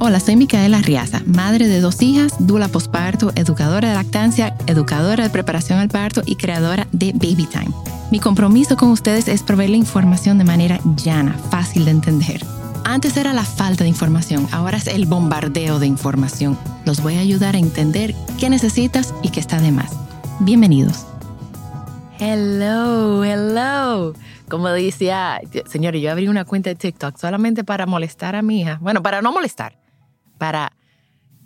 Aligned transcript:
Hola, 0.00 0.18
soy 0.18 0.36
Micaela 0.36 0.82
Riaza, 0.82 1.22
madre 1.24 1.68
de 1.68 1.80
dos 1.80 2.02
hijas, 2.02 2.34
dula 2.40 2.68
posparto, 2.68 3.32
educadora 3.36 3.88
de 3.88 3.94
lactancia, 3.94 4.56
educadora 4.66 5.22
de 5.24 5.30
preparación 5.30 5.78
al 5.78 5.88
parto 5.88 6.22
y 6.26 6.36
creadora 6.36 6.88
de 6.92 7.12
Baby 7.12 7.46
Time. 7.46 7.70
Mi 8.10 8.18
compromiso 8.18 8.76
con 8.76 8.90
ustedes 8.90 9.28
es 9.28 9.42
proveerle 9.42 9.76
información 9.76 10.36
de 10.36 10.44
manera 10.44 10.80
llana, 10.96 11.34
fácil 11.50 11.84
de 11.84 11.92
entender. 11.92 12.44
Antes 12.84 13.16
era 13.16 13.32
la 13.32 13.44
falta 13.44 13.84
de 13.84 13.88
información, 13.88 14.48
ahora 14.50 14.78
es 14.78 14.88
el 14.88 15.06
bombardeo 15.06 15.78
de 15.78 15.86
información. 15.86 16.58
Los 16.84 17.00
voy 17.00 17.16
a 17.16 17.20
ayudar 17.20 17.54
a 17.54 17.58
entender 17.58 18.14
qué 18.38 18.50
necesitas 18.50 19.14
y 19.22 19.30
qué 19.30 19.40
está 19.40 19.60
de 19.60 19.70
más. 19.70 19.92
Bienvenidos. 20.40 21.06
Hello, 22.18 23.24
hello. 23.24 24.14
Como 24.48 24.68
decía, 24.68 25.40
señores, 25.66 26.02
yo 26.02 26.10
abrí 26.10 26.28
una 26.28 26.44
cuenta 26.44 26.70
de 26.70 26.76
TikTok 26.76 27.16
solamente 27.16 27.64
para 27.64 27.86
molestar 27.86 28.36
a 28.36 28.42
mi 28.42 28.60
hija. 28.60 28.78
Bueno, 28.80 29.02
para 29.02 29.22
no 29.22 29.32
molestar, 29.32 29.76
para 30.38 30.72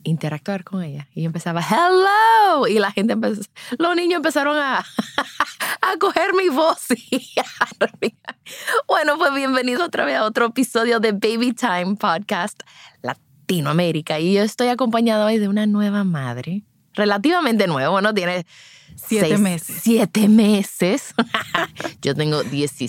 interactuar 0.04 0.64
con 0.64 0.82
ella. 0.82 1.08
Y 1.14 1.22
yo 1.22 1.26
empezaba, 1.26 1.60
hello. 1.60 2.66
Y 2.66 2.78
la 2.78 2.92
gente 2.92 3.12
empezó, 3.14 3.42
los 3.78 3.96
niños 3.96 4.16
empezaron 4.16 4.56
a, 4.58 4.78
a 5.80 5.96
coger 5.98 6.34
mi 6.34 6.48
voz. 6.48 6.86
bueno, 8.88 9.18
pues 9.18 9.34
bienvenido 9.34 9.84
otra 9.84 10.04
vez 10.04 10.16
a 10.16 10.24
otro 10.24 10.46
episodio 10.46 11.00
de 11.00 11.12
Baby 11.12 11.52
Time 11.52 11.96
Podcast 11.96 12.62
Latinoamérica. 13.02 14.18
Y 14.20 14.34
yo 14.34 14.42
estoy 14.42 14.68
acompañado 14.68 15.26
hoy 15.26 15.38
de 15.38 15.48
una 15.48 15.66
nueva 15.66 16.04
madre, 16.04 16.64
relativamente 16.94 17.66
nueva, 17.66 17.90
bueno, 17.90 18.14
tiene 18.14 18.46
Siete 18.96 19.28
seis- 19.28 19.40
meses. 19.40 19.76
Siete 19.82 20.28
meses. 20.28 21.14
yo 22.02 22.14
tengo 22.14 22.42
10 22.42 22.82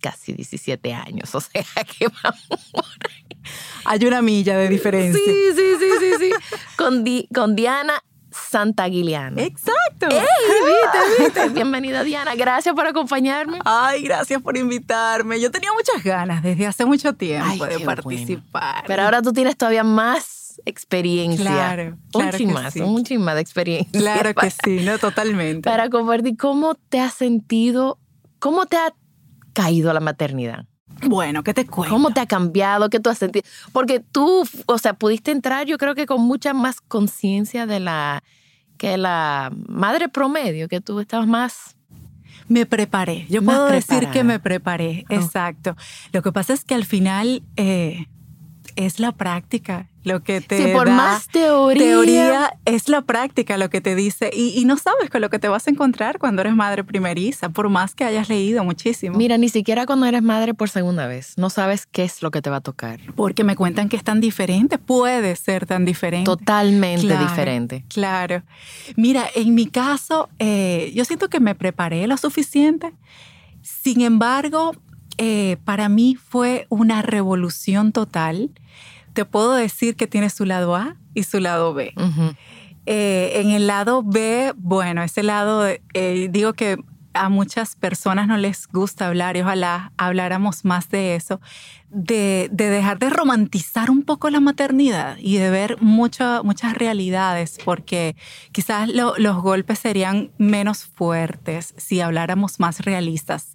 casi 0.00 0.32
17 0.32 0.92
años, 0.94 1.34
o 1.34 1.40
sea 1.40 1.64
que 1.84 2.08
vamos. 2.22 2.72
Hay 3.84 4.04
una 4.04 4.22
milla 4.22 4.56
de 4.56 4.68
diferencia. 4.68 5.20
Sí, 5.24 5.34
sí, 5.54 5.62
sí, 5.78 5.90
sí, 6.00 6.12
sí. 6.18 6.56
Con, 6.76 7.04
Di- 7.04 7.28
con 7.34 7.56
Diana 7.56 8.02
Santaguiliano. 8.30 9.40
Exacto. 9.40 10.08
¡Ey, 10.10 10.20
viste, 10.20 11.22
viste! 11.24 11.48
Bienvenida, 11.50 12.04
Diana. 12.04 12.34
Gracias 12.34 12.74
por 12.74 12.86
acompañarme. 12.86 13.58
Ay, 13.64 14.02
gracias 14.02 14.40
por 14.42 14.56
invitarme. 14.56 15.40
Yo 15.40 15.50
tenía 15.50 15.72
muchas 15.72 16.02
ganas 16.04 16.42
desde 16.42 16.66
hace 16.66 16.84
mucho 16.84 17.14
tiempo 17.14 17.64
Ay, 17.64 17.78
de 17.78 17.84
participar. 17.84 18.84
Pero 18.86 19.02
ahora 19.02 19.22
tú 19.22 19.32
tienes 19.32 19.56
todavía 19.56 19.84
más 19.84 20.60
experiencia. 20.64 21.44
Claro, 21.44 21.82
un 21.84 22.20
claro 22.22 22.38
chin 22.38 22.48
que 22.48 22.54
más, 22.54 22.72
sí. 22.74 22.80
un 22.80 23.04
chin 23.04 23.20
más 23.20 23.34
de 23.34 23.40
experiencia. 23.40 24.00
Claro 24.00 24.34
para, 24.34 24.48
que 24.48 24.56
sí, 24.64 24.84
no, 24.84 24.98
totalmente. 24.98 25.68
Para 25.68 25.88
compartir 25.88 26.36
cómo 26.36 26.74
te 26.74 27.00
has 27.00 27.14
sentido, 27.14 27.98
cómo 28.38 28.66
te 28.66 28.76
ha 28.76 28.92
caído 29.62 29.92
la 29.92 30.00
maternidad. 30.00 30.64
Bueno, 31.06 31.42
¿qué 31.42 31.54
te 31.54 31.66
cuento? 31.66 31.94
¿Cómo 31.94 32.10
te 32.10 32.20
ha 32.20 32.26
cambiado? 32.26 32.88
¿Qué 32.88 32.98
tú 32.98 33.10
has 33.10 33.18
sentido? 33.18 33.44
Porque 33.72 34.00
tú, 34.00 34.44
o 34.66 34.78
sea, 34.78 34.94
pudiste 34.94 35.30
entrar, 35.30 35.66
yo 35.66 35.78
creo 35.78 35.94
que 35.94 36.06
con 36.06 36.22
mucha 36.22 36.52
más 36.54 36.80
conciencia 36.80 37.66
de 37.66 37.80
la 37.80 38.22
que 38.78 38.96
la 38.96 39.52
madre 39.68 40.08
promedio, 40.08 40.66
que 40.68 40.80
tú 40.80 41.00
estabas 41.00 41.26
más. 41.26 41.76
Me 42.48 42.64
preparé. 42.64 43.26
Yo 43.28 43.42
puedo 43.42 43.66
decir 43.66 44.08
que 44.08 44.24
me 44.24 44.40
preparé. 44.40 45.04
Oh. 45.10 45.14
Exacto. 45.14 45.76
Lo 46.12 46.22
que 46.22 46.32
pasa 46.32 46.54
es 46.54 46.64
que 46.64 46.74
al 46.74 46.86
final 46.86 47.42
eh, 47.56 48.06
es 48.76 48.98
la 48.98 49.12
práctica 49.12 49.89
lo 50.02 50.22
que 50.22 50.40
te 50.40 50.56
sí, 50.56 50.72
por 50.72 50.86
da 50.88 50.94
más 50.94 51.28
teoría. 51.28 51.84
teoría 51.84 52.52
es 52.64 52.88
la 52.88 53.02
práctica 53.02 53.58
lo 53.58 53.68
que 53.68 53.80
te 53.80 53.94
dice 53.94 54.30
y, 54.32 54.58
y 54.58 54.64
no 54.64 54.78
sabes 54.78 55.10
con 55.10 55.20
lo 55.20 55.28
que 55.28 55.38
te 55.38 55.48
vas 55.48 55.66
a 55.66 55.70
encontrar 55.70 56.18
cuando 56.18 56.40
eres 56.40 56.54
madre 56.54 56.84
primeriza, 56.84 57.50
por 57.50 57.68
más 57.68 57.94
que 57.94 58.04
hayas 58.04 58.28
leído 58.28 58.64
muchísimo. 58.64 59.16
Mira, 59.18 59.36
ni 59.36 59.48
siquiera 59.50 59.84
cuando 59.84 60.06
eres 60.06 60.22
madre 60.22 60.54
por 60.54 60.70
segunda 60.70 61.06
vez, 61.06 61.34
no 61.36 61.50
sabes 61.50 61.86
qué 61.86 62.04
es 62.04 62.22
lo 62.22 62.30
que 62.30 62.40
te 62.40 62.48
va 62.48 62.56
a 62.56 62.60
tocar. 62.62 62.98
Porque 63.14 63.44
me 63.44 63.56
cuentan 63.56 63.88
que 63.90 63.96
es 63.96 64.04
tan 64.04 64.20
diferente, 64.20 64.78
puede 64.78 65.36
ser 65.36 65.66
tan 65.66 65.84
diferente. 65.84 66.24
Totalmente 66.24 67.06
Claro, 67.06 67.28
diferente. 67.28 67.84
Claro. 67.88 68.42
Mira, 68.96 69.26
en 69.34 69.54
mi 69.54 69.66
caso, 69.66 70.28
eh, 70.38 70.92
yo 70.94 71.04
siento 71.04 71.28
que 71.28 71.40
me 71.40 71.54
preparé 71.54 72.06
lo 72.06 72.16
suficiente. 72.16 72.92
Sin 73.62 74.00
embargo, 74.00 74.72
eh, 75.18 75.58
para 75.64 75.90
mí 75.90 76.16
fue 76.16 76.66
una 76.70 77.02
revolución 77.02 77.92
total. 77.92 78.50
Te 79.20 79.26
puedo 79.26 79.52
decir 79.52 79.96
que 79.96 80.06
tiene 80.06 80.30
su 80.30 80.46
lado 80.46 80.74
A 80.74 80.96
y 81.12 81.24
su 81.24 81.40
lado 81.40 81.74
B. 81.74 81.92
Eh, 82.86 83.32
en 83.34 83.50
el 83.50 83.66
lado 83.66 84.02
B, 84.02 84.54
bueno, 84.56 85.02
ese 85.02 85.22
lado, 85.22 85.66
eh, 85.68 86.28
digo 86.30 86.54
que 86.54 86.78
a 87.12 87.28
muchas 87.28 87.76
personas 87.76 88.28
no 88.28 88.38
les 88.38 88.66
gusta 88.68 89.08
hablar 89.08 89.36
y 89.36 89.42
ojalá 89.42 89.92
habláramos 89.98 90.64
más 90.64 90.88
de 90.88 91.16
eso, 91.16 91.38
de, 91.90 92.48
de 92.50 92.70
dejar 92.70 92.98
de 92.98 93.10
romantizar 93.10 93.90
un 93.90 94.04
poco 94.04 94.30
la 94.30 94.40
maternidad 94.40 95.18
y 95.20 95.36
de 95.36 95.50
ver 95.50 95.76
mucha- 95.82 96.42
muchas 96.42 96.72
realidades, 96.72 97.58
porque 97.64 98.16
quizás 98.52 98.88
lo- 98.88 99.18
los 99.18 99.42
golpes 99.42 99.80
serían 99.80 100.30
menos 100.38 100.84
fuertes 100.86 101.74
si 101.76 102.00
habláramos 102.00 102.58
más 102.58 102.80
realistas 102.80 103.54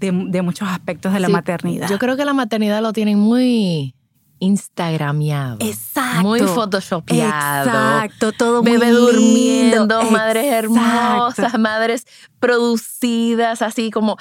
de, 0.00 0.10
de 0.28 0.40
muchos 0.42 0.68
aspectos 0.70 1.12
de 1.12 1.20
la 1.20 1.26
Sí, 1.26 1.32
maternidad. 1.34 1.90
Yo 1.90 1.98
creo 1.98 2.16
que 2.16 2.24
la 2.24 2.32
maternidad 2.32 2.80
lo 2.80 2.92
tienen 2.94 3.18
muy 3.18 3.94
instagramiado. 4.42 5.58
Exacto. 5.60 6.22
Muy 6.22 6.40
photoshopeado. 6.40 7.68
Exacto, 7.70 8.32
todo 8.32 8.62
muy 8.62 8.72
Bebé 8.72 8.86
lindo. 8.86 9.00
durmiendo, 9.12 10.02
madres 10.10 10.44
hermosas, 10.46 11.58
madres 11.58 12.06
producidas, 12.40 13.62
así 13.62 13.90
como 13.92 14.16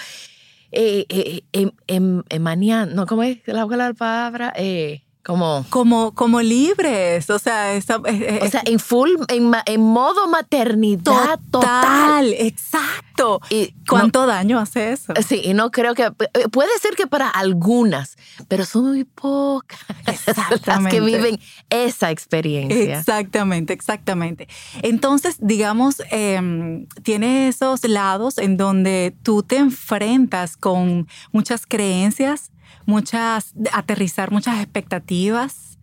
eh, 0.71 1.05
eh, 1.09 1.41
em- 1.53 1.71
em- 1.87 2.23
emaneando, 2.29 2.95
¿no? 2.95 3.05
¿Cómo 3.07 3.23
es 3.23 3.39
la, 3.47 3.65
la 3.65 3.93
palabra? 3.93 4.53
Eh, 4.55 5.01
como, 5.23 5.65
Como, 5.69 6.13
como 6.15 6.41
libres, 6.41 7.29
o 7.29 7.37
sea, 7.39 7.73
esa- 7.73 8.01
eh, 8.05 8.39
o 8.43 8.47
sea, 8.49 8.61
en 8.65 8.79
full, 8.79 9.09
en, 9.27 9.51
en 9.65 9.81
modo 9.81 10.27
maternidad 10.27 11.39
total. 11.51 11.71
total, 11.71 12.33
exacto. 12.33 13.39
Y 13.49 13.73
¿Cuánto 13.87 14.25
daño 14.25 14.57
hace 14.59 14.91
eso? 14.93 15.13
sí, 15.27 15.41
y 15.43 15.53
no 15.53 15.69
creo 15.69 15.93
que, 15.93 16.05
eh, 16.05 16.47
puede 16.51 16.71
ser 16.81 16.95
que 16.95 17.05
para 17.07 17.29
algunas, 17.29 18.17
pero 18.47 18.65
son 18.65 18.85
muy 18.89 19.03
pocas 19.03 19.79
las 20.65 20.85
que 20.87 21.01
viven 21.01 21.39
esa 21.69 22.09
experiencia. 22.09 22.97
Exactamente, 22.99 23.73
exactamente. 23.73 24.47
Entonces, 24.81 25.35
digamos, 25.39 26.01
em, 26.09 26.87
tiene 27.03 27.47
esos 27.47 27.83
lados 27.83 28.37
en 28.37 28.57
donde 28.57 29.13
tú 29.23 29.43
te 29.43 29.57
enfrentas 29.57 30.57
con 30.57 31.07
muchas 31.31 31.65
creencias, 31.67 32.51
muchas, 32.91 33.53
aterrizar 33.71 34.31
muchas 34.31 34.61
expectativas, 34.61 35.79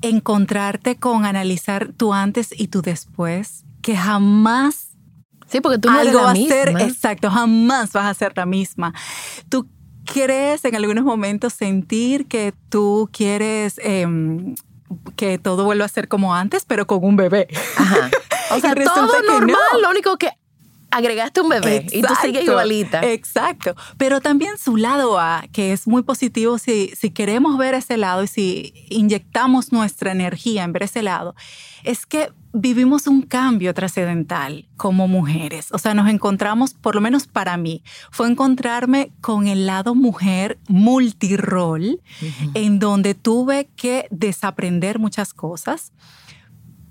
encontrarte 0.00 0.96
con 0.96 1.24
analizar 1.26 1.92
tu 1.92 2.14
antes 2.14 2.54
y 2.56 2.68
tu 2.68 2.80
después, 2.80 3.64
que 3.82 3.96
jamás 3.96 4.86
Sí, 5.48 5.60
porque 5.60 5.78
tú 5.78 5.88
no 5.88 6.00
eres 6.00 6.08
algo 6.08 6.20
la 6.20 6.24
va 6.24 6.30
a 6.30 6.34
misma. 6.34 6.54
ser, 6.54 6.68
exacto, 6.80 7.30
jamás 7.30 7.92
vas 7.92 8.06
a 8.06 8.14
ser 8.14 8.32
la 8.34 8.46
misma. 8.46 8.92
Tú 9.48 9.68
crees 10.04 10.64
en 10.64 10.74
algunos 10.74 11.04
momentos 11.04 11.52
sentir 11.52 12.26
que 12.26 12.52
tú 12.68 13.08
quieres 13.12 13.80
em, 13.82 14.56
que 15.14 15.38
todo 15.38 15.64
vuelva 15.64 15.84
a 15.84 15.88
ser 15.88 16.08
como 16.08 16.34
antes, 16.34 16.64
pero 16.64 16.86
con 16.86 17.04
un 17.04 17.16
bebé. 17.16 17.48
Ajá. 17.76 18.10
O 18.48 18.60
sea, 18.60 18.76
todo 18.76 19.22
normal, 19.22 19.56
no. 19.72 19.80
lo 19.80 19.90
único 19.90 20.16
que 20.18 20.30
agregaste 20.96 21.42
un 21.42 21.50
bebé 21.50 21.86
y 21.92 22.00
tú 22.00 22.14
sigues 22.20 22.40
Exacto, 22.40 22.52
igualita. 22.52 23.00
Exacto. 23.02 23.76
Pero 23.98 24.20
también 24.20 24.56
su 24.56 24.76
lado 24.76 25.18
A, 25.18 25.44
que 25.52 25.72
es 25.72 25.86
muy 25.86 26.02
positivo 26.02 26.58
si, 26.58 26.90
si 26.96 27.10
queremos 27.10 27.58
ver 27.58 27.74
ese 27.74 27.98
lado 27.98 28.22
y 28.22 28.28
si 28.28 28.86
inyectamos 28.88 29.72
nuestra 29.72 30.12
energía 30.12 30.64
en 30.64 30.72
ver 30.72 30.84
ese 30.84 31.02
lado, 31.02 31.34
es 31.84 32.06
que 32.06 32.32
vivimos 32.54 33.06
un 33.06 33.22
cambio 33.22 33.74
trascendental 33.74 34.68
como 34.78 35.06
mujeres. 35.06 35.68
O 35.72 35.78
sea, 35.78 35.92
nos 35.92 36.08
encontramos, 36.08 36.72
por 36.72 36.94
lo 36.94 37.02
menos 37.02 37.26
para 37.26 37.58
mí, 37.58 37.82
fue 38.10 38.28
encontrarme 38.28 39.12
con 39.20 39.46
el 39.46 39.66
lado 39.66 39.94
mujer 39.94 40.58
multirol, 40.66 42.00
en 42.54 42.78
donde 42.78 43.14
tuve 43.14 43.68
que 43.76 44.08
desaprender 44.10 44.98
muchas 44.98 45.34
cosas 45.34 45.92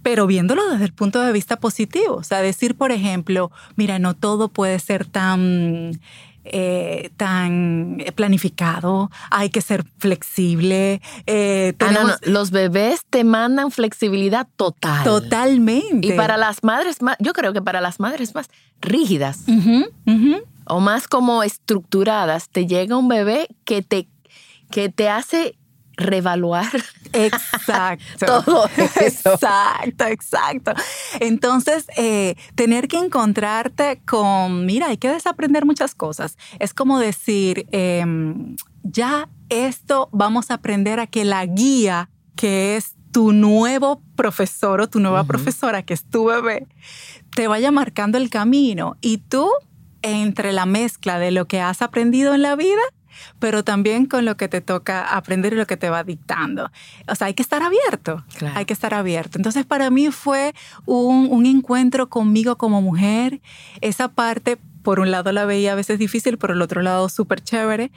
pero 0.05 0.27
viéndolo 0.27 0.69
desde 0.69 0.85
el 0.85 0.93
punto 0.93 1.19
de 1.19 1.31
vista 1.31 1.55
positivo. 1.57 2.17
O 2.17 2.23
sea, 2.23 2.39
decir, 2.39 2.75
por 2.75 2.91
ejemplo, 2.91 3.51
mira, 3.75 3.97
no 3.97 4.13
todo 4.13 4.49
puede 4.49 4.77
ser 4.77 5.07
tan 5.07 5.99
eh, 6.43 7.09
tan 7.17 7.97
planificado, 8.13 9.09
hay 9.31 9.49
que 9.49 9.61
ser 9.61 9.83
flexible. 9.97 11.01
eh, 11.25 11.73
Ah, 11.79 11.91
no, 11.91 12.31
Los 12.31 12.51
bebés 12.51 13.01
te 13.09 13.23
mandan 13.23 13.71
flexibilidad 13.71 14.47
total. 14.55 15.03
Totalmente. 15.03 16.05
Y 16.05 16.11
para 16.11 16.37
las 16.37 16.63
madres 16.63 17.01
más, 17.01 17.17
yo 17.19 17.33
creo 17.33 17.51
que 17.51 17.63
para 17.63 17.81
las 17.81 17.99
madres 17.99 18.35
más 18.35 18.47
rígidas 18.81 19.39
o 20.67 20.79
más 20.81 21.07
como 21.07 21.41
estructuradas, 21.41 22.49
te 22.49 22.67
llega 22.67 22.95
un 22.95 23.07
bebé 23.07 23.47
que 23.63 23.81
te, 23.81 24.07
que 24.69 24.89
te 24.89 25.09
hace 25.09 25.55
revaluar 25.97 26.71
Exacto. 27.13 28.25
todo 28.43 28.69
eso. 29.01 29.33
Exacto, 29.33 30.05
exacto. 30.05 30.73
Entonces, 31.19 31.87
eh, 31.97 32.35
tener 32.55 32.87
que 32.87 32.97
encontrarte 32.97 34.01
con, 34.05 34.65
mira, 34.65 34.87
hay 34.87 34.97
que 34.97 35.09
desaprender 35.09 35.65
muchas 35.65 35.95
cosas. 35.95 36.37
Es 36.59 36.73
como 36.73 36.99
decir, 36.99 37.67
em, 37.71 38.55
ya 38.83 39.29
esto 39.49 40.09
vamos 40.11 40.51
a 40.51 40.55
aprender 40.55 40.99
a 40.99 41.07
que 41.07 41.25
la 41.25 41.45
guía, 41.45 42.09
que 42.35 42.75
es 42.75 42.95
tu 43.11 43.31
nuevo 43.31 44.01
profesor 44.15 44.81
o 44.81 44.89
tu 44.89 44.99
nueva 44.99 45.23
profesora, 45.23 45.83
que 45.83 45.93
es 45.93 46.03
tu 46.03 46.25
bebé, 46.25 46.67
te 47.33 47.47
vaya 47.47 47.71
marcando 47.71 48.17
el 48.17 48.29
camino. 48.29 48.97
Y 48.99 49.19
tú, 49.19 49.49
entre 50.01 50.51
la 50.51 50.65
mezcla 50.65 51.17
de 51.17 51.31
lo 51.31 51.47
que 51.47 51.61
has 51.61 51.81
aprendido 51.81 52.33
en 52.33 52.41
la 52.41 52.55
vida, 52.55 52.81
pero 53.39 53.63
también 53.63 54.05
con 54.05 54.25
lo 54.25 54.37
que 54.37 54.47
te 54.47 54.61
toca 54.61 55.15
aprender 55.15 55.53
y 55.53 55.57
lo 55.57 55.67
que 55.67 55.77
te 55.77 55.89
va 55.89 56.03
dictando. 56.03 56.71
O 57.07 57.15
sea, 57.15 57.27
hay 57.27 57.33
que 57.33 57.43
estar 57.43 57.61
abierto. 57.61 58.23
Claro. 58.37 58.57
Hay 58.57 58.65
que 58.65 58.73
estar 58.73 58.93
abierto. 58.93 59.37
Entonces, 59.37 59.65
para 59.65 59.89
mí 59.89 60.11
fue 60.11 60.53
un, 60.85 61.27
un 61.31 61.45
encuentro 61.45 62.09
conmigo 62.09 62.57
como 62.57 62.81
mujer. 62.81 63.41
Esa 63.81 64.09
parte, 64.09 64.57
por 64.83 64.99
un 64.99 65.11
lado 65.11 65.31
la 65.31 65.45
veía 65.45 65.73
a 65.73 65.75
veces 65.75 65.99
difícil, 65.99 66.37
por 66.37 66.51
el 66.51 66.61
otro 66.61 66.81
lado 66.81 67.09
súper 67.09 67.41
chévere, 67.41 67.91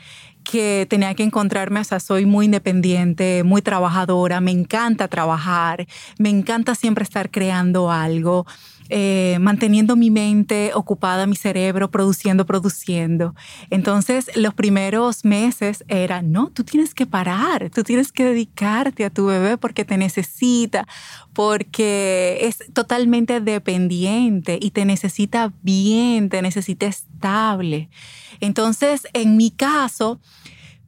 que 0.51 0.87
tenía 0.89 1.15
que 1.15 1.23
encontrarme, 1.23 1.81
o 1.81 1.85
sea, 1.85 2.01
soy 2.01 2.25
muy 2.25 2.47
independiente, 2.47 3.43
muy 3.45 3.61
trabajadora, 3.61 4.41
me 4.41 4.51
encanta 4.51 5.07
trabajar, 5.09 5.87
me 6.19 6.31
encanta 6.31 6.75
siempre 6.75 7.05
estar 7.05 7.31
creando 7.31 7.91
algo. 7.91 8.47
Eh, 8.89 9.39
manteniendo 9.41 9.97
mi 9.97 10.11
mente 10.11 10.73
ocupada, 10.75 11.27
mi 11.27 11.37
cerebro 11.37 11.91
produciendo, 11.91 12.47
produciendo. 12.47 13.35
Entonces, 13.71 14.31
los 14.35 14.55
primeros 14.55 15.25
meses 15.25 15.85
era, 15.89 16.23
no, 16.23 16.51
tú 16.51 16.65
tienes 16.65 16.95
que 16.95 17.07
parar, 17.07 17.71
tú 17.71 17.83
tienes 17.83 18.13
que 18.13 18.25
dedicarte 18.25 19.05
a 19.05 19.11
tu 19.11 19.27
bebé 19.27 19.59
porque 19.59 19.85
te 19.85 19.99
necesita, 19.99 20.87
porque 21.33 22.39
es 22.43 22.59
totalmente 22.73 23.41
dependiente 23.41 24.59
y 24.61 24.71
te 24.71 24.85
necesita 24.85 25.53
bien, 25.63 26.29
te 26.29 26.43
necesita 26.43 26.87
estable. 26.87 27.91
Entonces, 28.41 29.07
en 29.13 29.37
mi 29.37 29.51
caso, 29.51 30.21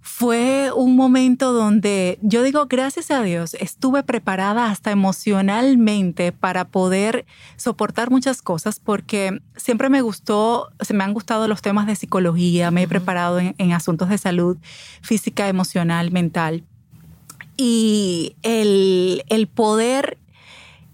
fue 0.02 0.70
un 0.74 0.96
momento 0.96 1.52
donde 1.52 2.18
yo 2.22 2.42
digo, 2.42 2.66
gracias 2.66 3.10
a 3.10 3.22
Dios, 3.22 3.54
estuve 3.54 4.02
preparada 4.02 4.70
hasta 4.70 4.90
emocionalmente 4.90 6.32
para 6.32 6.68
poder 6.68 7.26
soportar 7.56 8.10
muchas 8.10 8.40
cosas 8.40 8.80
porque 8.80 9.40
siempre 9.56 9.90
me 9.90 10.00
gustó, 10.00 10.70
se 10.80 10.94
me 10.94 11.04
han 11.04 11.12
gustado 11.12 11.48
los 11.48 11.60
temas 11.60 11.86
de 11.86 11.96
psicología, 11.96 12.70
me 12.70 12.84
he 12.84 12.88
preparado 12.88 13.38
en, 13.40 13.54
en 13.58 13.72
asuntos 13.72 14.08
de 14.08 14.16
salud 14.16 14.56
física, 15.02 15.48
emocional, 15.48 16.10
mental. 16.10 16.64
Y 17.58 18.36
el, 18.42 19.22
el 19.28 19.48
poder 19.48 20.16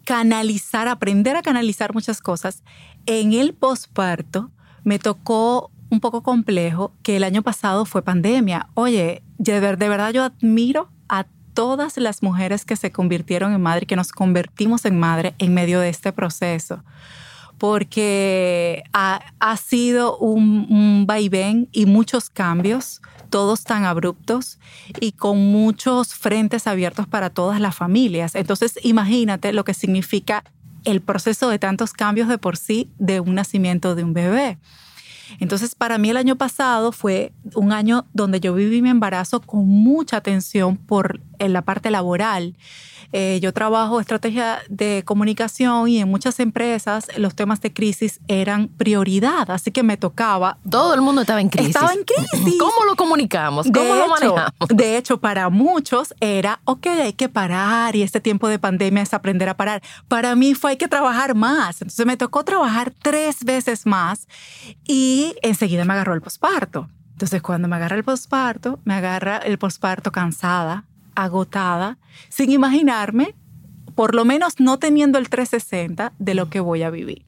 canalizar, 0.04 0.88
aprender 0.88 1.36
a 1.36 1.42
canalizar 1.42 1.94
muchas 1.94 2.20
cosas, 2.20 2.64
en 3.06 3.32
el 3.32 3.54
posparto 3.54 4.50
me 4.82 4.98
tocó 4.98 5.70
un 5.90 6.00
poco 6.00 6.22
complejo 6.22 6.92
que 7.02 7.16
el 7.16 7.24
año 7.24 7.42
pasado 7.42 7.84
fue 7.84 8.02
pandemia. 8.02 8.68
Oye, 8.74 9.22
de, 9.38 9.60
de 9.60 9.88
verdad 9.88 10.12
yo 10.12 10.24
admiro 10.24 10.88
a 11.08 11.26
todas 11.54 11.96
las 11.96 12.22
mujeres 12.22 12.64
que 12.64 12.76
se 12.76 12.92
convirtieron 12.92 13.52
en 13.52 13.62
madre, 13.62 13.86
que 13.86 13.96
nos 13.96 14.12
convertimos 14.12 14.84
en 14.84 14.98
madre 14.98 15.34
en 15.38 15.54
medio 15.54 15.80
de 15.80 15.88
este 15.88 16.12
proceso, 16.12 16.84
porque 17.58 18.84
ha, 18.92 19.20
ha 19.40 19.56
sido 19.56 20.18
un 20.18 21.06
vaivén 21.06 21.68
y 21.72 21.86
muchos 21.86 22.28
cambios, 22.28 23.00
todos 23.30 23.64
tan 23.64 23.84
abruptos 23.84 24.58
y 25.00 25.12
con 25.12 25.38
muchos 25.38 26.14
frentes 26.14 26.66
abiertos 26.66 27.06
para 27.06 27.30
todas 27.30 27.60
las 27.60 27.74
familias. 27.74 28.34
Entonces, 28.34 28.78
imagínate 28.82 29.52
lo 29.52 29.64
que 29.64 29.74
significa 29.74 30.44
el 30.84 31.00
proceso 31.00 31.48
de 31.48 31.58
tantos 31.58 31.92
cambios 31.92 32.28
de 32.28 32.38
por 32.38 32.56
sí 32.56 32.90
de 32.98 33.20
un 33.20 33.34
nacimiento 33.34 33.94
de 33.94 34.04
un 34.04 34.14
bebé. 34.14 34.58
Entonces, 35.38 35.74
para 35.74 35.98
mí 35.98 36.10
el 36.10 36.16
año 36.16 36.36
pasado 36.36 36.92
fue 36.92 37.32
un 37.54 37.72
año 37.72 38.06
donde 38.12 38.40
yo 38.40 38.54
viví 38.54 38.82
mi 38.82 38.90
embarazo 38.90 39.40
con 39.40 39.66
mucha 39.66 40.18
atención 40.18 40.76
por 40.76 41.20
en 41.38 41.52
la 41.52 41.62
parte 41.62 41.90
laboral. 41.90 42.56
Eh, 43.12 43.38
yo 43.42 43.52
trabajo 43.52 44.00
estrategia 44.00 44.62
de 44.68 45.02
comunicación 45.04 45.88
y 45.88 46.00
en 46.00 46.08
muchas 46.08 46.40
empresas 46.40 47.08
los 47.16 47.34
temas 47.34 47.60
de 47.60 47.72
crisis 47.72 48.20
eran 48.28 48.68
prioridad, 48.68 49.50
así 49.50 49.70
que 49.70 49.82
me 49.82 49.96
tocaba. 49.96 50.58
Todo 50.68 50.94
el 50.94 51.00
mundo 51.00 51.22
estaba 51.22 51.40
en 51.40 51.48
crisis. 51.48 51.74
Estaba 51.74 51.92
en 51.92 52.04
crisis. 52.04 52.56
¿Cómo 52.58 52.84
lo 52.86 52.96
comunicamos? 52.96 53.66
¿Cómo 53.66 53.84
De 53.84 53.88
lo 53.88 53.96
hecho, 53.96 54.08
manejamos? 54.08 54.68
De 54.68 54.96
hecho, 54.96 55.20
para 55.20 55.48
muchos 55.48 56.14
era, 56.20 56.60
ok, 56.64 56.86
hay 56.86 57.12
que 57.12 57.28
parar 57.28 57.96
y 57.96 58.02
este 58.02 58.20
tiempo 58.20 58.48
de 58.48 58.58
pandemia 58.58 59.02
es 59.02 59.14
aprender 59.14 59.48
a 59.48 59.56
parar. 59.56 59.82
Para 60.08 60.34
mí 60.34 60.54
fue 60.54 60.72
hay 60.72 60.76
que 60.76 60.88
trabajar 60.88 61.34
más. 61.34 61.82
Entonces 61.82 62.06
me 62.06 62.16
tocó 62.16 62.44
trabajar 62.44 62.92
tres 63.02 63.44
veces 63.44 63.86
más 63.86 64.26
y 64.84 65.34
enseguida 65.42 65.84
me 65.84 65.94
agarró 65.94 66.14
el 66.14 66.22
posparto. 66.22 66.88
Entonces 67.12 67.40
cuando 67.40 67.68
me 67.68 67.76
agarra 67.76 67.96
el 67.96 68.04
posparto, 68.04 68.80
me 68.84 68.94
agarra 68.94 69.38
el 69.38 69.58
posparto 69.58 70.12
cansada, 70.12 70.84
agotada, 71.16 71.98
sin 72.28 72.50
imaginarme, 72.50 73.34
por 73.96 74.14
lo 74.14 74.24
menos 74.24 74.60
no 74.60 74.78
teniendo 74.78 75.18
el 75.18 75.28
360 75.28 76.12
de 76.18 76.34
lo 76.34 76.48
que 76.50 76.60
voy 76.60 76.82
a 76.82 76.90
vivir. 76.90 77.24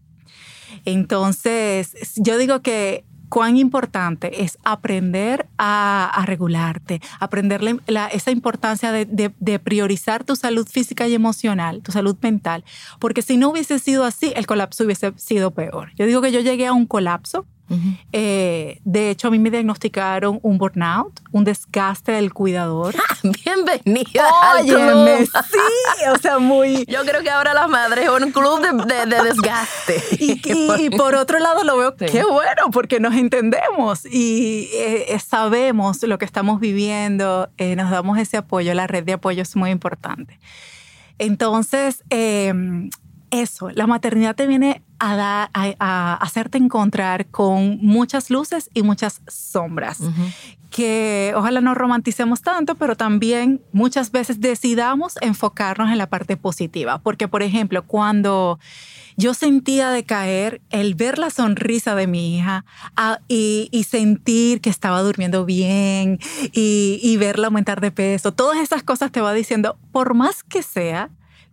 Entonces, 0.85 1.94
yo 2.17 2.38
digo 2.38 2.61
que 2.62 3.05
cuán 3.29 3.56
importante 3.58 4.43
es 4.43 4.56
aprender 4.64 5.46
a, 5.58 6.23
regularte, 6.25 7.00
aprender 7.20 7.62
la- 7.62 7.76
la- 7.87 8.06
esa 8.08 8.31
importancia 8.31 8.90
de- 8.90 9.05
de 9.38 9.58
priorizar 9.58 10.25
tu 10.25 10.35
salud 10.35 10.67
física 10.67 11.06
y 11.08 11.14
emocional, 11.14 11.82
tu 11.82 11.93
salud 11.93 12.17
mental, 12.23 12.64
porque 12.99 13.20
si 13.23 13.37
no 13.37 13.50
hubiese 13.50 13.79
sido 13.79 14.05
así, 14.05 14.32
el 14.35 14.46
colapso 14.46 14.85
hubiese 14.85 15.12
sido 15.17 15.50
peor. 15.52 15.90
Yo 15.96 16.06
digo 16.06 16.23
que 16.23 16.32
yo 16.32 16.40
llegué 16.40 16.67
a 16.67 16.73
un 16.73 16.87
colapso. 16.87 17.46
Eh, 18.12 18.81
de 18.85 19.11
hecho, 19.11 19.29
a 19.29 19.31
mí 19.31 19.38
me 19.38 19.50
diagnosticaron 19.50 20.38
un 20.43 20.56
burnout, 20.59 21.20
un 21.32 21.44
desgaste 21.44 22.12
del 22.12 22.32
cuidador. 22.32 22.94
Bienvenida 23.44 24.25
al 24.43 24.62
Óyeme, 24.65 25.17
club. 25.26 25.29
sí, 25.50 26.05
o 26.15 26.19
sea, 26.19 26.38
muy... 26.38 26.85
Yo 26.88 27.03
creo 27.05 27.23
que 27.23 27.31
ahora 27.31 27.53
las 27.55 27.69
madres 27.69 28.06
son 28.06 28.25
un 28.25 28.32
club 28.32 28.61
de, 28.61 28.94
de- 28.94 29.06
de 29.06 29.23
desgaste. 29.23 30.03
Y, 30.19 30.41
y- 30.44 30.87
y 30.87 30.90
por 30.90 31.14
otro 31.14 31.38
lado 31.38 31.62
lo 31.64 31.76
veo, 31.76 31.95
Sí. 31.99 32.07
qué 32.07 32.23
bueno, 32.25 32.71
porque 32.73 33.00
nos 33.00 33.14
entendemos 33.14 34.04
y 34.07 34.69
eh, 34.73 35.07
eh, 35.14 35.19
sabemos 35.19 36.02
lo 36.02 36.19
que 36.19 36.25
estamos 36.25 36.61
viviendo, 36.61 37.50
eh, 37.59 37.76
nos 37.76 37.90
damos 37.90 38.19
ese 38.19 38.37
apoyo, 38.38 38.73
la 38.75 38.87
red 38.87 39.04
de 39.04 39.14
apoyo 39.14 39.43
es 39.43 39.54
muy 39.57 39.71
importante. 39.71 40.38
Entonces, 41.19 42.04
eh, 42.11 42.52
eso, 43.30 43.70
la 43.70 43.87
maternidad 43.87 44.35
te 44.35 44.47
viene 44.47 44.82
a, 44.99 45.16
dar, 45.16 45.50
a, 45.52 45.75
a 45.78 46.14
hacerte 46.14 46.58
encontrar 46.58 47.26
con 47.26 47.78
muchas 47.80 48.30
luces 48.30 48.70
y 48.75 48.82
muchas 48.82 49.20
sombras 49.28 50.00
que 50.70 51.32
ojalá 51.35 51.61
no 51.61 51.75
romanticemos 51.75 52.42
tanto, 52.42 52.75
pero 52.75 52.97
también 52.97 53.62
muchas 53.73 54.12
veces 54.12 54.40
decidamos 54.40 55.14
enfocarnos 55.20 55.90
en 55.90 55.99
la 55.99 56.08
parte 56.08 56.37
positiva. 56.37 56.99
Porque, 56.99 57.26
por 57.26 57.42
ejemplo, 57.42 57.85
cuando 57.87 58.58
yo 59.16 59.35
sentía 59.35 59.90
decaer, 59.90 60.61
el 60.70 60.94
ver 60.94 61.18
la 61.18 61.30
sonrisa 61.30 61.94
de 61.94 62.06
mi 62.06 62.37
hija 62.37 62.64
y, 63.28 63.68
y 63.73 63.85
sentir 63.85 64.61
que 64.61 64.70
estaba 64.70 65.02
durmiendo 65.02 65.44
bien 65.44 66.18
y, 66.52 67.00
y 67.02 67.16
verla 67.16 67.47
aumentar 67.47 67.80
de 67.80 67.90
peso, 67.90 68.32
todas 68.32 68.58
esas 68.58 68.82
cosas 68.82 69.11
te 69.11 69.20
va 69.20 69.32
diciendo, 69.32 69.78
por 69.90 70.14
más 70.14 70.44
que 70.44 70.62
sea, 70.62 71.11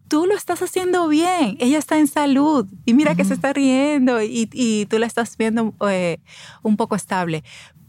tú 0.07 0.25
lo 0.25 0.35
estás 0.35 0.61
haciendo 0.61 1.07
bien, 1.07 1.57
ella 1.59 1.77
está 1.77 1.97
en 1.97 2.07
salud 2.07 2.67
y 2.85 2.93
mira 2.93 3.15
que 3.15 3.25
se 3.25 3.33
está 3.33 3.53
riendo 3.53 4.21
y, 4.21 4.49
y 4.53 4.85
tú 4.85 4.99
la 4.99 5.05
estás 5.07 5.35
viendo 5.37 5.73
eh, 5.89 6.19
un 6.61 6.77
poco 6.77 6.95
estable. 6.95 7.43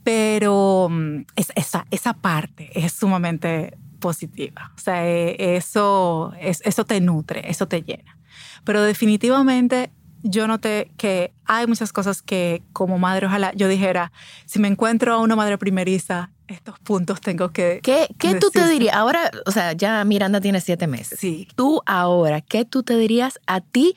Pero 0.04 0.88
mm, 0.90 1.22
es- 1.36 1.52
esa, 1.56 1.86
esa 1.90 2.14
parte 2.14 2.70
es 2.74 2.92
sumamente 2.92 3.76
positiva. 3.98 4.72
O 4.76 4.78
sea, 4.78 5.06
eh, 5.06 5.56
eso, 5.56 6.32
es- 6.40 6.62
eso 6.64 6.84
te 6.84 7.00
nutre, 7.00 7.50
eso 7.50 7.66
te 7.66 7.82
llena. 7.82 8.16
Pero 8.64 8.82
definitivamente 8.82 9.90
yo 10.22 10.46
noté 10.46 10.90
que 10.96 11.32
hay 11.44 11.66
muchas 11.66 11.92
cosas 11.92 12.22
que 12.22 12.62
como 12.72 12.98
madre, 12.98 13.26
ojalá 13.26 13.52
yo 13.54 13.68
dijera, 13.68 14.12
si 14.44 14.58
me 14.58 14.68
encuentro 14.68 15.14
a 15.14 15.18
una 15.18 15.36
madre 15.36 15.58
primeriza, 15.58 16.30
estos 16.48 16.78
puntos 16.80 17.20
tengo 17.20 17.50
que... 17.50 17.80
¿Qué, 17.82 18.08
qué 18.18 18.38
tú 18.38 18.50
te 18.50 18.66
dirías? 18.68 18.94
Ahora, 18.94 19.30
o 19.46 19.50
sea, 19.50 19.72
ya 19.72 20.04
Miranda 20.04 20.40
tiene 20.40 20.60
siete 20.60 20.86
meses. 20.86 21.18
Sí. 21.20 21.48
Tú 21.56 21.82
ahora, 21.86 22.40
¿qué 22.40 22.64
tú 22.64 22.82
te 22.82 22.96
dirías 22.96 23.38
a 23.46 23.60
ti 23.60 23.96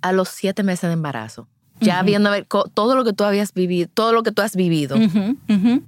a 0.00 0.12
los 0.12 0.28
siete 0.28 0.62
meses 0.62 0.88
de 0.88 0.94
embarazo? 0.94 1.48
ya 1.80 2.02
viendo 2.02 2.28
a 2.28 2.32
ver 2.32 2.46
co- 2.48 2.68
todo 2.74 2.96
lo 2.96 3.04
que 3.04 3.12
tú 3.12 3.22
habías 3.22 3.54
vivido, 3.54 3.88
todo 3.94 4.12
lo 4.12 4.24
que 4.24 4.32
tú 4.32 4.42
has 4.42 4.56
vivido. 4.56 4.96
Ujú, 4.96 5.36
ujú. 5.48 5.82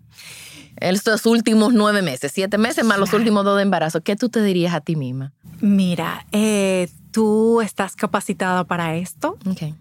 Estos 0.76 1.26
últimos 1.26 1.72
nueve 1.74 2.00
meses, 2.00 2.30
siete 2.32 2.58
meses 2.58 2.84
más 2.84 2.96
los 2.98 3.12
últimos 3.12 3.44
dos 3.44 3.56
de 3.56 3.62
embarazo, 3.62 4.00
¿qué 4.00 4.14
tú 4.14 4.28
te 4.28 4.40
dirías 4.42 4.72
a 4.72 4.80
ti 4.80 4.94
misma? 4.94 5.32
Mira, 5.60 6.26
eh, 6.32 6.88
tú 7.10 7.60
estás 7.60 7.96
capacitada 7.96 8.62
para 8.64 8.94
esto. 8.94 9.36
Okay. 9.50 9.74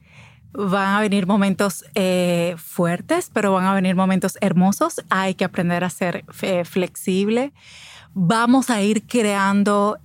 Van 0.52 0.96
a 0.96 1.02
venir 1.02 1.28
momentos 1.28 1.86
eh, 1.96 2.56
fuertes, 2.58 3.30
pero 3.32 3.54
van 3.54 3.66
a 3.66 3.74
venir 3.74 3.96
momentos 3.96 4.38
hermosos. 4.42 5.02
Hay 5.10 5.36
que 5.36 5.46
aprender 5.46 5.84
a 5.84 5.90
ser 5.90 6.26
eh, 6.42 6.66
flexible. 6.66 7.54
Vamos 8.14 8.70
a 8.70 8.82
ir 8.82 9.06
creando 9.06 10.00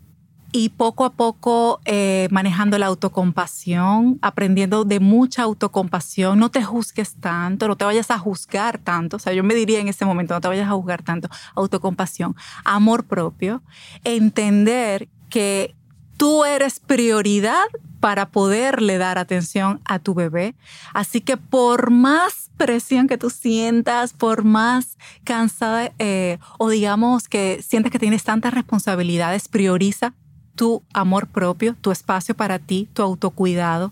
y 0.56 0.68
poco 0.68 1.04
a 1.04 1.10
poco 1.14 1.80
eh, 1.84 2.28
manejando 2.30 2.78
la 2.78 2.86
autocompasión, 2.86 4.20
aprendiendo 4.22 4.84
de 4.84 5.00
mucha 5.00 5.42
autocompasión. 5.42 6.38
No 6.38 6.48
te 6.48 6.62
juzgues 6.62 7.16
tanto, 7.16 7.66
no 7.66 7.74
te 7.74 7.84
vayas 7.84 8.12
a 8.12 8.18
juzgar 8.20 8.78
tanto. 8.78 9.16
O 9.16 9.18
sea, 9.18 9.32
yo 9.32 9.42
me 9.42 9.56
diría 9.56 9.80
en 9.80 9.88
ese 9.88 10.04
momento, 10.04 10.32
no 10.32 10.40
te 10.40 10.46
vayas 10.46 10.68
a 10.68 10.74
juzgar 10.74 11.02
tanto. 11.02 11.28
Autocompasión, 11.56 12.36
amor 12.64 13.02
propio, 13.02 13.64
entender 14.04 15.08
que 15.28 15.74
tú 16.16 16.44
eres 16.44 16.80
prioridad 16.80 17.64
para 18.00 18.28
poderle 18.30 18.98
dar 18.98 19.16
atención 19.18 19.80
a 19.84 19.98
tu 19.98 20.14
bebé. 20.14 20.54
Así 20.92 21.20
que 21.20 21.36
por 21.36 21.90
más 21.90 22.50
presión 22.56 23.08
que 23.08 23.16
tú 23.18 23.30
sientas, 23.30 24.12
por 24.12 24.44
más 24.44 24.96
cansada 25.24 25.90
eh, 25.98 26.38
o 26.58 26.68
digamos 26.68 27.28
que 27.28 27.62
sientes 27.66 27.90
que 27.90 27.98
tienes 27.98 28.22
tantas 28.24 28.52
responsabilidades, 28.54 29.48
prioriza 29.48 30.12
tu 30.54 30.82
amor 30.92 31.26
propio, 31.28 31.74
tu 31.80 31.90
espacio 31.90 32.36
para 32.36 32.58
ti, 32.60 32.88
tu 32.92 33.02
autocuidado, 33.02 33.90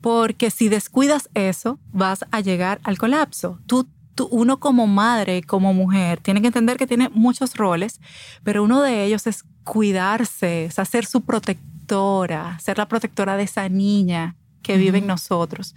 porque 0.00 0.50
si 0.50 0.68
descuidas 0.68 1.30
eso, 1.34 1.78
vas 1.92 2.24
a 2.30 2.40
llegar 2.40 2.80
al 2.84 2.98
colapso. 2.98 3.58
Tú, 3.66 3.86
tú- 4.14 4.28
uno 4.30 4.58
como 4.60 4.86
madre, 4.86 5.42
como 5.42 5.72
mujer, 5.72 6.20
tiene 6.20 6.40
que 6.42 6.48
entender 6.48 6.76
que 6.76 6.86
tiene 6.86 7.08
muchos 7.10 7.54
roles, 7.56 8.00
pero 8.44 8.62
uno 8.62 8.82
de 8.82 9.04
ellos 9.04 9.26
es 9.26 9.44
cuidarse, 9.66 10.66
o 10.68 10.70
sea, 10.70 10.84
ser 10.84 11.04
su 11.06 11.22
protectora, 11.22 12.56
ser 12.60 12.78
la 12.78 12.86
protectora 12.86 13.36
de 13.36 13.42
esa 13.42 13.68
niña 13.68 14.36
que 14.62 14.76
vive 14.76 14.98
en 14.98 15.08
nosotros. 15.08 15.74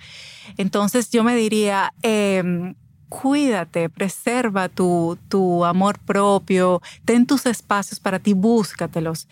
Entonces 0.57 1.09
yo 1.09 1.23
me 1.23 1.35
diría, 1.35 1.91
em, 2.03 2.75
cuídate, 3.09 3.89
preserva 3.89 4.69
tu, 4.69 5.17
tu 5.27 5.65
amor 5.65 5.97
propio, 5.97 6.81
ten 7.03 7.25
tus 7.25 7.47
espacios 7.47 7.99
para 7.99 8.19
ti, 8.19 8.33
búscatelos, 8.33 9.27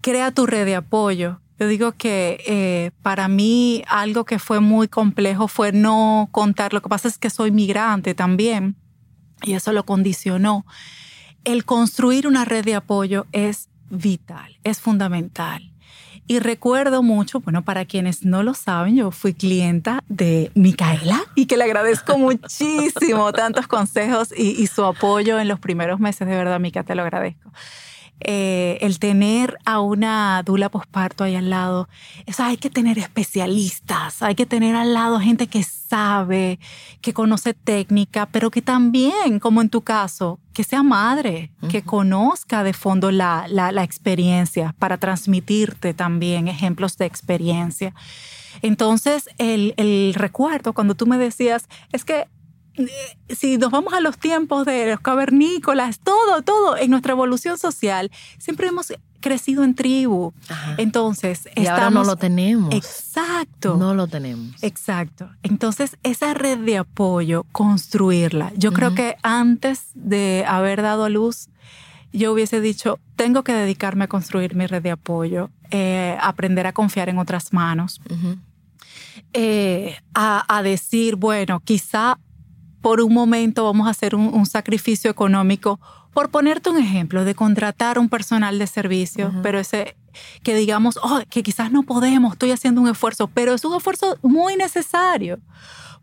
crea 0.00 0.32
tu 0.32 0.44
red 0.44 0.66
de 0.66 0.74
apoyo. 0.74 1.40
Yo 1.60 1.68
digo 1.68 1.92
que 1.92 2.42
eh, 2.46 2.90
para 3.02 3.28
mí 3.28 3.84
algo 3.86 4.24
que 4.24 4.40
fue 4.40 4.58
muy 4.58 4.88
complejo 4.88 5.46
fue 5.46 5.70
no 5.70 6.28
contar, 6.32 6.72
lo 6.72 6.82
que 6.82 6.88
pasa 6.88 7.06
es 7.06 7.16
que 7.16 7.30
soy 7.30 7.52
migrante 7.52 8.14
también 8.14 8.76
y 9.42 9.52
eso 9.52 9.72
lo 9.72 9.84
condicionó. 9.84 10.66
El 11.44 11.64
construir 11.64 12.26
una 12.26 12.44
red 12.44 12.64
de 12.64 12.74
apoyo 12.74 13.26
es 13.32 13.69
vital, 13.90 14.56
es 14.64 14.80
fundamental. 14.80 15.70
Y 16.26 16.38
recuerdo 16.38 17.02
mucho, 17.02 17.40
bueno, 17.40 17.62
para 17.62 17.84
quienes 17.84 18.24
no 18.24 18.44
lo 18.44 18.54
saben, 18.54 18.94
yo 18.94 19.10
fui 19.10 19.34
clienta 19.34 20.04
de 20.08 20.52
Micaela 20.54 21.20
y 21.34 21.46
que 21.46 21.56
le 21.56 21.64
agradezco 21.64 22.18
muchísimo 22.18 23.32
tantos 23.32 23.66
consejos 23.66 24.32
y, 24.36 24.64
su 24.68 24.84
apoyo 24.84 25.40
en 25.40 25.48
los 25.48 25.58
primeros 25.58 25.98
meses, 25.98 26.28
de 26.28 26.36
verdad, 26.36 26.60
Mica, 26.60 26.84
te 26.84 26.94
lo 26.94 27.02
agradezco. 27.02 27.50
Eh, 28.20 28.78
el 28.82 29.00
tener 29.00 29.58
a 29.64 29.80
una 29.80 30.42
dula 30.44 30.68
posparto 30.68 31.24
ahí 31.24 31.34
al 31.34 31.50
lado, 31.50 31.88
eso 32.26 32.44
hay 32.44 32.58
que 32.58 32.70
tener 32.70 32.96
especialistas, 32.98 34.22
hay 34.22 34.36
que 34.36 34.46
tener 34.46 34.76
al 34.76 34.94
lado 34.94 35.18
gente 35.18 35.48
que 35.48 35.64
sabe, 35.90 36.60
que 37.00 37.12
conoce 37.12 37.52
técnica, 37.52 38.26
pero 38.26 38.50
que 38.50 38.62
también, 38.62 39.40
como 39.40 39.60
en 39.60 39.68
tu 39.68 39.82
caso, 39.82 40.38
que 40.52 40.62
sea 40.62 40.82
madre, 40.82 41.50
que 41.68 41.82
conozca 41.82 42.62
de 42.62 42.72
fondo 42.72 43.10
la, 43.10 43.46
la, 43.48 43.72
la 43.72 43.82
experiencia 43.82 44.74
para 44.78 44.98
transmitirte 44.98 45.92
también 45.92 46.48
ejemplos 46.48 46.96
de 46.96 47.06
experiencia. 47.06 47.92
Entonces, 48.62 49.28
el, 49.38 49.74
el 49.76 50.14
recuerdo, 50.14 50.72
cuando 50.72 50.94
tú 50.94 51.06
me 51.06 51.18
decías, 51.18 51.68
es 51.92 52.04
que 52.04 52.26
si 53.28 53.58
nos 53.58 53.70
vamos 53.70 53.92
a 53.92 54.00
los 54.00 54.18
tiempos 54.18 54.66
de 54.66 54.90
los 54.90 55.00
cavernícolas, 55.00 55.98
todo, 56.00 56.42
todo, 56.42 56.76
en 56.76 56.90
nuestra 56.90 57.12
evolución 57.12 57.58
social, 57.58 58.10
siempre 58.38 58.68
hemos 58.68 58.92
crecido 59.20 59.64
en 59.64 59.74
tribu. 59.74 60.32
Ajá. 60.48 60.74
Entonces, 60.78 61.48
Y 61.54 61.66
ahora 61.66 61.90
no 61.90 62.04
lo 62.04 62.16
tenemos. 62.16 62.74
Exacto. 62.74 63.76
No 63.76 63.94
lo 63.94 64.06
tenemos. 64.06 64.62
Exacto. 64.62 65.30
Entonces, 65.42 65.98
esa 66.02 66.34
red 66.34 66.58
de 66.58 66.78
apoyo, 66.78 67.44
construirla. 67.52 68.52
Yo 68.56 68.72
creo 68.72 68.94
que 68.94 69.16
antes 69.22 69.90
de 69.94 70.44
haber 70.48 70.82
dado 70.82 71.04
a 71.04 71.08
luz, 71.08 71.48
yo 72.12 72.32
hubiese 72.32 72.60
dicho, 72.60 72.98
tengo 73.16 73.44
que 73.44 73.52
dedicarme 73.52 74.04
a 74.04 74.08
construir 74.08 74.56
mi 74.56 74.66
red 74.66 74.82
de 74.82 74.90
apoyo, 74.90 75.50
eh, 75.70 76.16
aprender 76.20 76.66
a 76.66 76.72
confiar 76.72 77.08
en 77.08 77.18
otras 77.18 77.52
manos, 77.52 78.00
eh, 79.32 79.96
a, 80.14 80.56
a 80.56 80.62
decir, 80.62 81.16
bueno, 81.16 81.60
quizá 81.60 82.18
por 82.80 83.00
un 83.00 83.12
momento 83.12 83.64
vamos 83.64 83.86
a 83.86 83.90
hacer 83.90 84.14
un, 84.14 84.28
un 84.32 84.46
sacrificio 84.46 85.10
económico, 85.10 85.80
por 86.12 86.30
ponerte 86.30 86.70
un 86.70 86.78
ejemplo, 86.78 87.24
de 87.24 87.34
contratar 87.34 87.98
un 87.98 88.08
personal 88.08 88.58
de 88.58 88.66
servicio, 88.66 89.28
Ujú. 89.28 89.42
pero 89.42 89.58
ese 89.58 89.96
que 90.42 90.54
digamos, 90.54 90.98
oh, 91.02 91.20
que 91.28 91.42
quizás 91.42 91.70
no 91.70 91.82
podemos, 91.82 92.32
estoy 92.32 92.50
haciendo 92.50 92.80
un 92.80 92.88
esfuerzo, 92.88 93.28
pero 93.28 93.54
es 93.54 93.64
un 93.64 93.76
esfuerzo 93.76 94.18
muy 94.22 94.56
necesario, 94.56 95.38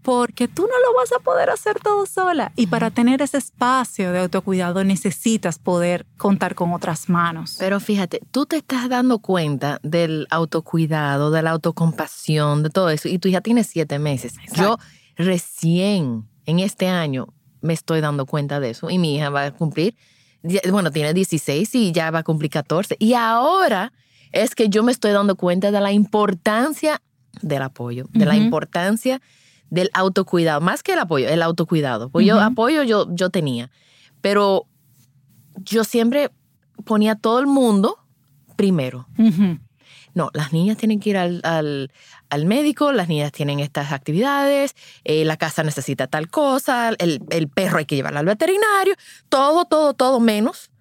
porque 0.02 0.48
tú 0.48 0.62
no 0.62 0.68
lo 0.68 0.98
vas 0.98 1.12
a 1.12 1.20
poder 1.20 1.50
hacer 1.50 1.80
todo 1.80 2.06
sola. 2.06 2.54
Y 2.56 2.68
para 2.68 2.92
tener 2.92 3.22
ese 3.22 3.38
espacio 3.38 4.14
de 4.14 4.20
autocuidado 4.20 4.84
necesitas 4.84 5.60
poder 5.60 6.06
contar 6.18 6.56
con 6.56 6.72
otras 6.72 7.10
manos. 7.10 7.58
Pero 7.60 7.80
fíjate, 7.80 8.22
tú 8.32 8.46
te 8.46 8.58
estás 8.58 8.88
dando 8.88 9.20
cuenta 9.20 9.80
del 9.84 10.28
autocuidado, 10.30 11.32
de 11.32 11.42
la 11.42 11.52
autocompasión, 11.52 12.64
de 12.64 12.70
todo 12.70 12.90
eso, 12.90 13.10
y 13.10 13.20
tú 13.20 13.28
ya 13.28 13.42
tienes 13.42 13.68
siete 13.68 14.00
meses. 14.00 14.36
Yo 14.54 14.78
recién 15.18 16.26
en 16.48 16.60
este 16.60 16.88
año 16.88 17.28
me 17.62 17.74
estoy 17.74 18.02
dando 18.02 18.26
cuenta 18.26 18.60
de 18.60 18.72
eso, 18.72 18.90
y 18.90 18.98
mi 18.98 19.16
hija 19.16 19.30
va 19.30 19.46
a 19.46 19.52
cumplir, 19.52 19.96
bueno, 20.72 20.90
tiene 20.92 21.14
16 21.14 21.76
y 21.76 21.92
ya 21.92 22.10
va 22.10 22.20
a 22.20 22.24
cumplir 22.24 22.50
14. 22.50 22.96
Y 23.00 23.14
ahora 23.14 23.92
es 24.32 24.56
que 24.56 24.70
yo 24.70 24.82
me 24.82 24.92
estoy 24.92 25.12
dando 25.12 25.36
cuenta 25.36 25.72
de 25.72 25.82
la 25.82 25.92
importancia 25.92 27.02
del 27.42 27.62
apoyo, 27.62 28.06
de 28.14 28.26
la 28.26 28.36
importancia 28.36 29.22
del 29.70 29.90
autocuidado, 29.94 30.62
más 30.62 30.82
que 30.82 30.94
el 30.94 31.00
apoyo, 31.00 31.28
el 31.28 31.42
autocuidado. 31.42 32.10
Pues 32.10 32.26
yo 32.26 32.36
Ujú. 32.36 32.46
apoyo 32.46 32.84
yo, 32.84 33.08
yo 33.14 33.30
tenía, 33.30 33.70
pero 34.22 34.66
yo 35.58 35.84
siempre 35.84 36.32
ponía 36.86 37.14
a 37.14 37.16
todo 37.16 37.40
el 37.40 37.48
mundo 37.48 37.98
primero. 38.56 39.08
Ujú. 39.18 39.60
No, 40.18 40.30
las 40.34 40.52
niñas 40.52 40.78
tienen 40.78 41.00
que 41.00 41.12
ir 41.12 41.18
al, 41.18 41.42
al- 41.44 41.92
al 42.30 42.46
médico, 42.46 42.92
las 42.92 43.08
niñas 43.08 43.32
tienen 43.32 43.60
estas 43.60 43.92
actividades, 43.92 44.76
eh, 45.04 45.24
la 45.26 45.38
casa 45.38 45.62
necesita 45.64 46.08
tal 46.08 46.28
cosa, 46.30 46.90
el, 46.98 47.22
el 47.30 47.48
perro 47.48 47.78
hay 47.78 47.86
que 47.86 47.96
llevarlo 47.96 48.20
al 48.20 48.26
veterinario, 48.26 48.96
todo, 49.30 49.66
todo, 49.66 49.94
todo 49.94 50.20
menos 50.20 50.72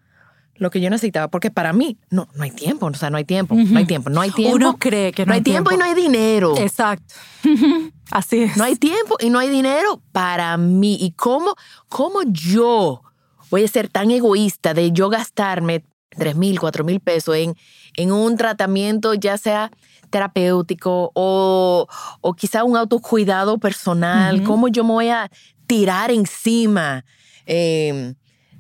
lo 0.59 0.71
que 0.71 0.81
yo 0.81 0.89
necesitaba, 0.89 1.29
porque 1.29 1.51
para 1.51 1.75
mí 1.75 1.99
no, 2.09 2.29
no 2.35 2.43
hay 2.45 2.51
tiempo, 2.51 2.87
o 2.87 2.95
sea, 2.95 3.11
no 3.11 3.19
hay 3.19 3.25
tiempo, 3.27 3.55
no 3.55 3.79
hay 3.79 3.85
tiempo, 3.85 4.09
no 4.09 4.23
hay 4.23 4.31
tiempo. 4.31 4.57
Uno 4.57 4.79
cree 4.79 5.13
que 5.13 5.27
no 5.27 5.35
hay 5.35 5.43
tiempo, 5.43 5.71
y 5.71 5.77
no 5.77 5.85
hay 5.85 5.95
dinero. 5.95 6.55
Exacto. 6.57 7.15
Así 8.11 8.45
es. 8.45 8.57
No 8.57 8.65
hay 8.65 8.77
tiempo 8.77 9.17
y 9.21 9.29
no 9.29 9.39
hay 9.39 9.51
dinero 9.51 10.01
para 10.13 10.57
mí. 10.57 10.97
¿Y 10.99 11.11
cómo, 11.13 11.55
cómo 11.89 12.21
yo 12.25 13.03
voy 13.51 13.65
a 13.65 13.69
ser 13.69 13.89
tan 13.91 14.11
egoísta 14.11 14.73
de 14.73 14.93
yo 14.93 15.11
gastarme 15.11 15.85
tres 16.09 16.37
mil, 16.37 16.59
cuatro 16.59 16.85
mil 16.85 17.01
pesos 17.01 17.37
en, 17.37 17.55
en 17.97 18.13
un 18.13 18.37
tratamiento, 18.37 19.15
ya 19.15 19.37
sea 19.39 19.71
terapéutico 20.11 21.11
o, 21.15 21.87
o 22.21 22.35
quizá 22.35 22.65
un 22.65 22.77
autocuidado 22.77 23.59
personal? 23.59 24.43
¿Cómo 24.43 24.69
yo 24.69 24.85
me 24.85 24.93
voy 24.93 25.09
a 25.09 25.31
tirar 25.67 26.11
encima? 26.11 27.05
Eh, 27.47 28.15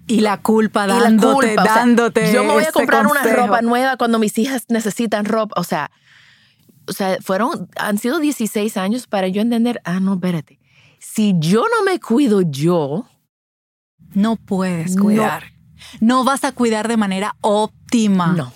Y 0.08 0.20
la 0.20 0.40
culpa 0.42 0.86
la 0.86 1.00
dándote, 1.00 1.48
culpa, 1.48 1.62
o 1.62 1.64
sea, 1.66 1.74
dándote. 1.76 2.32
yo 2.32 2.44
me 2.44 2.50
voy 2.52 2.60
a 2.62 2.68
ese 2.68 2.72
comprar 2.72 3.06
una 3.06 3.22
ropa 3.22 3.60
nueva 3.62 3.96
cuando 3.96 4.18
mis 4.18 4.36
hijas 4.38 4.66
necesitan 4.68 5.24
ropa. 5.24 5.60
O 5.60 5.64
sea, 5.64 5.90
o 6.88 6.92
sea, 6.92 7.18
fueron, 7.20 7.68
han 7.76 7.98
sido 7.98 8.20
16 8.20 8.76
años 8.76 9.06
para 9.08 9.26
yo 9.28 9.42
entender, 9.42 9.80
ah, 9.84 9.98
no, 9.98 10.14
espérate. 10.14 10.60
Si 11.00 11.34
yo 11.38 11.64
no 11.76 11.84
me 11.84 11.98
cuido 12.00 12.42
yo, 12.42 13.06
No 14.14 14.36
puedes 14.36 14.94
No. 14.96 15.02
cuidar. 15.02 15.44
No. 16.00 16.22
vas 16.24 16.44
a 16.44 16.52
cuidar 16.52 16.86
de 16.88 16.96
manera 16.96 17.36
óptima. 17.40 18.28
no. 18.32 18.52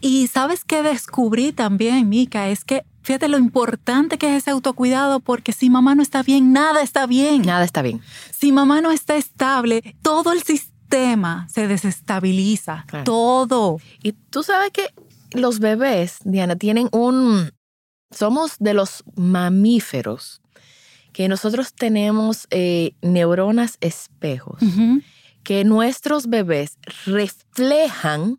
Y 0.00 0.26
sabes 0.28 0.64
qué 0.64 0.82
descubrí 0.82 1.52
también, 1.52 2.08
Mica, 2.08 2.48
es 2.48 2.64
que 2.64 2.84
fíjate 3.02 3.28
lo 3.28 3.38
importante 3.38 4.18
que 4.18 4.28
es 4.28 4.42
ese 4.42 4.50
autocuidado, 4.50 5.20
porque 5.20 5.52
si 5.52 5.70
mamá 5.70 5.94
no 5.94 6.02
está 6.02 6.22
bien, 6.22 6.52
nada 6.52 6.82
está 6.82 7.06
bien. 7.06 7.42
Nada 7.42 7.64
está 7.64 7.82
bien. 7.82 8.00
Si 8.30 8.52
mamá 8.52 8.80
no 8.80 8.90
está 8.90 9.16
estable, 9.16 9.96
todo 10.02 10.32
el 10.32 10.42
sistema 10.42 11.46
se 11.50 11.66
desestabiliza. 11.66 12.84
Claro. 12.86 13.04
Todo. 13.04 13.78
Y 14.02 14.12
tú 14.12 14.42
sabes 14.42 14.70
que 14.72 14.88
los 15.32 15.58
bebés, 15.58 16.18
Diana, 16.24 16.56
tienen 16.56 16.88
un... 16.92 17.50
Somos 18.10 18.56
de 18.58 18.74
los 18.74 19.04
mamíferos 19.16 20.40
que 21.12 21.28
nosotros 21.28 21.74
tenemos 21.74 22.46
eh, 22.50 22.92
neuronas 23.02 23.76
espejos, 23.80 24.62
que 25.42 25.64
nuestros 25.64 26.28
bebés 26.28 26.78
reflejan 27.06 28.38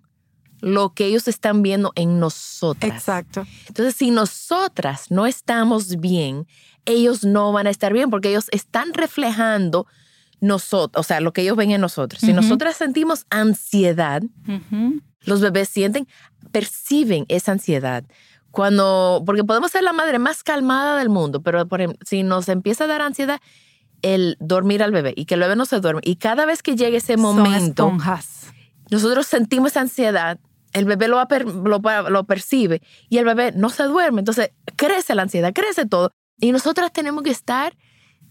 lo 0.61 0.93
que 0.93 1.05
ellos 1.05 1.27
están 1.27 1.61
viendo 1.61 1.91
en 1.95 2.19
nosotras. 2.19 2.91
Exacto. 2.93 3.45
Entonces, 3.67 3.95
si 3.95 4.11
nosotras 4.11 5.09
no 5.09 5.25
estamos 5.25 5.97
bien, 5.99 6.47
ellos 6.85 7.23
no 7.23 7.51
van 7.51 7.67
a 7.67 7.69
estar 7.69 7.93
bien 7.93 8.09
porque 8.09 8.29
ellos 8.29 8.47
están 8.51 8.93
reflejando 8.93 9.87
nosotros, 10.41 10.99
o 10.99 11.07
sea, 11.07 11.19
lo 11.19 11.33
que 11.33 11.41
ellos 11.41 11.57
ven 11.57 11.71
en 11.71 11.81
nosotros. 11.81 12.21
Si 12.21 12.31
Ujú. 12.31 12.41
nosotras 12.41 12.77
sentimos 12.77 13.25
ansiedad, 13.29 14.21
los 15.21 15.41
bebés 15.41 15.69
sienten, 15.69 16.07
perciben 16.51 17.25
esa 17.27 17.51
ansiedad. 17.51 18.03
Cuando, 18.51 19.21
porque 19.25 19.43
podemos 19.43 19.71
ser 19.71 19.83
la 19.83 19.93
madre 19.93 20.17
más 20.17 20.43
calmada 20.43 20.97
del 20.97 21.09
mundo, 21.09 21.41
pero 21.41 21.67
por 21.67 21.81
ejemplo, 21.81 21.99
si 22.07 22.23
nos 22.23 22.49
empieza 22.49 22.85
a 22.85 22.87
dar 22.87 23.01
ansiedad, 23.01 23.39
el 24.01 24.37
dormir 24.39 24.81
al 24.81 24.91
bebé 24.91 25.13
y 25.15 25.25
que 25.25 25.35
el 25.35 25.41
bebé 25.41 25.55
no 25.55 25.65
se 25.65 25.79
duerme. 25.79 26.01
Y 26.03 26.15
cada 26.15 26.45
vez 26.45 26.63
que 26.63 26.75
llegue 26.75 26.97
ese 26.97 27.13
Son 27.13 27.21
momento, 27.21 27.83
esponjas. 27.83 28.47
nosotros 28.89 29.27
sentimos 29.27 29.71
esa 29.71 29.81
ansiedad, 29.81 30.39
el 30.73 30.85
bebé 30.85 31.07
lo, 31.07 31.21
lo, 31.65 32.09
lo 32.09 32.23
percibe 32.25 32.81
y 33.09 33.17
el 33.17 33.25
bebé 33.25 33.51
no 33.55 33.69
se 33.69 33.83
duerme. 33.83 34.19
Entonces 34.21 34.51
crece 34.75 35.15
la 35.15 35.23
ansiedad, 35.23 35.53
crece 35.53 35.85
todo. 35.85 36.11
Y 36.39 36.51
nosotras 36.51 36.91
tenemos 36.93 37.23
que 37.23 37.31
estar 37.31 37.75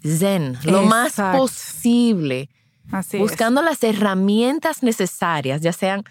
zen, 0.02 0.56
lo 0.64 0.82
más 0.82 1.14
posible 1.36 2.48
Así 2.92 3.16
es. 3.16 3.22
buscando 3.22 3.60
las 3.62 3.82
herramientas 3.82 4.82
necesarias, 4.82 5.60
ya 5.60 5.72
sean, 5.72 6.04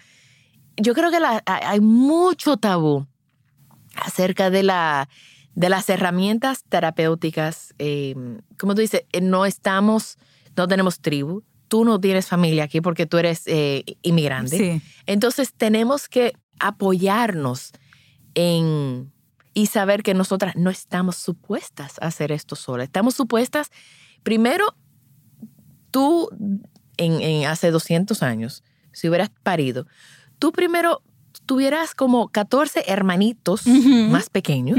yo 0.76 0.94
creo 0.94 1.10
que 1.10 1.18
la- 1.20 1.42
hay 1.46 1.62
hay 1.64 1.80
mucho 1.80 2.56
tabú 2.56 3.06
acerca 3.96 4.50
de, 4.50 4.62
la, 4.62 5.08
de 5.54 5.68
las 5.68 5.88
herramientas 5.88 6.62
terapéuticas. 6.68 7.74
eh, 7.78 8.14
como 8.58 8.74
tú 8.74 8.80
dices, 8.80 9.04
eh, 9.12 9.20
no 9.20 9.44
estamos, 9.46 10.18
no 10.56 10.68
tenemos 10.68 11.00
tribu, 11.00 11.42
tú 11.68 11.84
no 11.84 12.00
tienes 12.00 12.26
familia 12.26 12.64
aquí 12.64 12.80
porque 12.80 13.06
tú 13.06 13.18
eres 13.18 13.42
eh, 13.46 13.84
inmigrante. 14.02 14.56
Sí. 14.56 14.82
Entonces 15.06 15.52
tenemos 15.54 16.08
que 16.08 16.32
apoyarnos 16.58 17.72
en 18.34 19.12
y 19.54 19.66
saber 19.66 20.02
que 20.02 20.14
nosotras 20.14 20.54
no 20.56 20.70
estamos 20.70 21.16
supuestas 21.16 21.96
a 22.00 22.06
hacer 22.06 22.30
esto 22.30 22.54
solas. 22.54 22.84
Estamos 22.84 23.14
supuestas, 23.14 23.70
primero, 24.22 24.76
tú 25.90 26.28
en, 26.96 27.20
en 27.20 27.46
hace 27.46 27.70
200 27.70 28.22
años, 28.22 28.62
si 28.92 29.08
hubieras 29.08 29.30
parido, 29.42 29.86
tú 30.38 30.52
primero 30.52 31.02
tuvieras 31.46 31.94
como 31.94 32.28
14 32.28 32.84
hermanitos 32.86 33.66
más 33.66 34.30
pequeños 34.30 34.78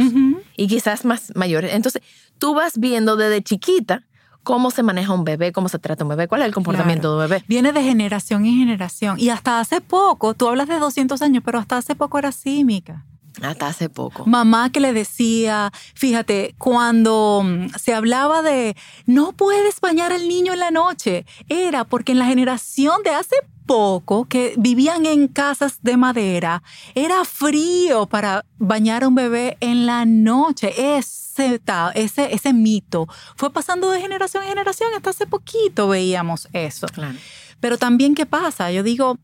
y 0.55 0.67
quizás 0.67 1.03
más 1.03 1.31
mayores. 1.35 1.73
Entonces, 1.73 2.01
tú 2.37 2.53
vas 2.53 2.77
viendo 2.77 3.17
desde 3.17 3.41
chiquita 3.41 4.07
cómo 4.49 4.71
se 4.71 4.81
maneja 4.81 5.13
un 5.13 5.25
bebé, 5.25 5.51
cómo 5.51 5.69
se 5.69 5.77
trata 5.77 6.03
un 6.03 6.09
bebé, 6.09 6.27
cuál 6.27 6.41
es 6.41 6.47
el 6.47 6.55
comportamiento 6.55 7.09
de 7.09 7.23
un 7.23 7.29
bebé. 7.29 7.45
Viene 7.47 7.71
de 7.71 7.83
generación 7.83 8.47
en 8.47 8.57
generación. 8.57 9.19
Y 9.19 9.29
hasta 9.29 9.59
hace 9.59 9.79
poco, 9.79 10.33
tú 10.33 10.47
hablas 10.47 10.67
de 10.67 10.79
200 10.79 11.21
años, 11.21 11.43
pero 11.45 11.59
hasta 11.59 11.77
hace 11.77 11.93
poco 11.93 12.17
era 12.17 12.29
así, 12.29 12.63
Mica. 12.63 13.05
Hasta 13.43 13.67
hace 13.67 13.89
poco. 13.89 14.25
Mamá 14.25 14.71
que 14.71 14.79
le 14.79 14.91
decía, 14.91 15.71
fíjate, 15.93 16.55
cuando 16.57 17.43
mm, 17.45 17.75
se 17.77 17.93
hablaba 17.93 18.41
de 18.41 18.75
no 19.05 19.33
puedes 19.33 19.79
bañar 19.81 20.11
al 20.11 20.27
niño 20.27 20.53
en 20.53 20.59
la 20.61 20.71
noche, 20.71 21.27
era 21.47 21.83
porque 21.83 22.13
en 22.13 22.17
la 22.17 22.25
generación 22.25 23.03
de 23.03 23.11
hace 23.11 23.35
poco 23.69 24.25
que 24.25 24.55
vivían 24.57 25.05
en 25.05 25.27
casas 25.27 25.77
de 25.83 25.95
madera, 25.95 26.63
era 26.95 27.23
frío 27.23 28.07
para 28.07 28.43
bañar 28.57 29.03
a 29.03 29.07
un 29.07 29.13
bebé 29.13 29.57
en 29.59 29.85
la 29.85 30.05
noche. 30.05 30.97
Ese, 30.97 31.61
ese, 31.93 32.33
ese 32.33 32.51
mito 32.51 33.07
fue 33.35 33.53
pasando 33.53 33.91
de 33.91 34.01
generación 34.01 34.41
en 34.41 34.49
generación, 34.49 34.89
hasta 34.95 35.11
hace 35.11 35.27
poquito 35.27 35.87
veíamos 35.87 36.47
eso. 36.51 36.87
Claro. 36.87 37.19
Pero 37.59 37.77
también, 37.77 38.15
¿qué 38.15 38.25
pasa? 38.25 38.71
Yo 38.71 38.81
digo, 38.81 39.19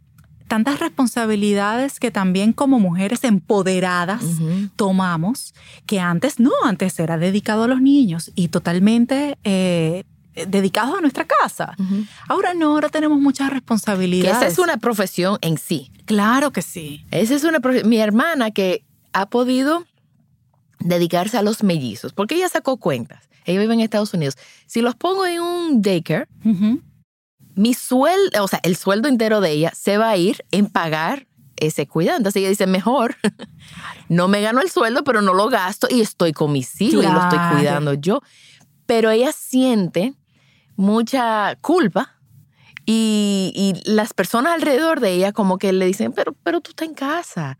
tantas 0.47 0.79
responsabilidades 0.79 1.99
que 1.99 2.11
también 2.11 2.53
como 2.53 2.79
mujeres 2.79 3.23
empoderadas 3.23 4.23
tomamos, 4.75 5.55
que 5.87 5.99
antes 5.99 6.39
no, 6.39 6.51
antes 6.65 6.99
era 6.99 7.17
dedicado 7.17 7.63
a 7.63 7.67
los 7.67 7.81
niños 7.81 8.31
y 8.35 8.49
totalmente 8.49 9.39
eh, 9.43 10.03
dedicado 10.47 10.97
a 10.97 11.01
nuestra 11.01 11.25
casa. 11.25 11.75
Ahora 12.27 12.53
no, 12.53 12.71
ahora 12.71 12.89
tenemos 12.89 13.19
muchas 13.19 13.49
Que 13.49 13.55
responsabilidades. 13.55 14.37
esa 14.37 14.47
es 14.47 14.59
una 14.59 14.77
profesión 14.77 15.37
en 15.41 15.57
sí. 15.57 15.91
Claro 16.05 16.51
que 16.51 16.61
sí. 16.61 17.05
Esa 17.11 17.35
es 17.35 17.43
una 17.43 17.59
Mi 17.85 17.97
hermana 17.97 18.51
que 18.51 18.85
ha 19.13 19.27
podido 19.29 19.85
dedicarse 20.79 21.37
a 21.37 21.41
los 21.41 21.63
mellizos, 21.63 22.13
porque 22.13 22.35
ella 22.35 22.49
sacó 22.49 22.77
cuentas. 22.77 23.29
Ella 23.45 23.59
vive 23.61 23.73
en 23.73 23.79
Estados 23.79 24.13
Unidos. 24.13 24.35
Si 24.65 24.81
los 24.81 24.95
pongo 24.95 25.25
en 25.25 25.39
un 25.39 25.81
daycare, 25.81 26.27
mi 27.55 27.73
sueldo, 27.73 28.43
o 28.43 28.47
sea, 28.47 28.59
el 28.63 28.75
sueldo 28.75 29.07
entero 29.07 29.39
de 29.39 29.51
ella 29.51 29.71
se 29.75 29.97
va 29.97 30.09
a 30.09 30.17
ir 30.17 30.43
en 30.51 30.67
pagar 30.67 31.27
ese 31.55 31.87
cuidado. 31.87 32.17
Entonces 32.17 32.41
ella 32.41 32.49
dice, 32.49 32.67
mejor, 32.67 33.15
no 34.09 34.27
me 34.27 34.41
gano 34.41 34.61
el 34.61 34.69
sueldo, 34.69 35.03
pero 35.03 35.21
no 35.21 35.33
lo 35.33 35.47
gasto 35.47 35.87
y 35.89 36.01
estoy 36.01 36.33
con 36.33 36.51
mis 36.51 36.81
hijos 36.81 37.03
y 37.03 37.07
lo 37.07 37.21
estoy 37.21 37.39
cuidando 37.53 37.93
yo. 37.93 38.21
Pero 38.85 39.09
ella 39.09 39.31
siente 39.31 40.13
mucha 40.75 41.55
culpa 41.61 42.11
y, 42.85 43.51
y 43.83 43.89
las 43.91 44.13
personas 44.13 44.53
alrededor 44.53 44.99
de 44.99 45.13
ella 45.13 45.31
como 45.33 45.57
que 45.57 45.73
le 45.73 45.85
dicen, 45.85 46.11
pero, 46.13 46.33
pero 46.43 46.61
tú 46.61 46.71
estás 46.71 46.87
en 46.87 46.93
casa. 46.93 47.57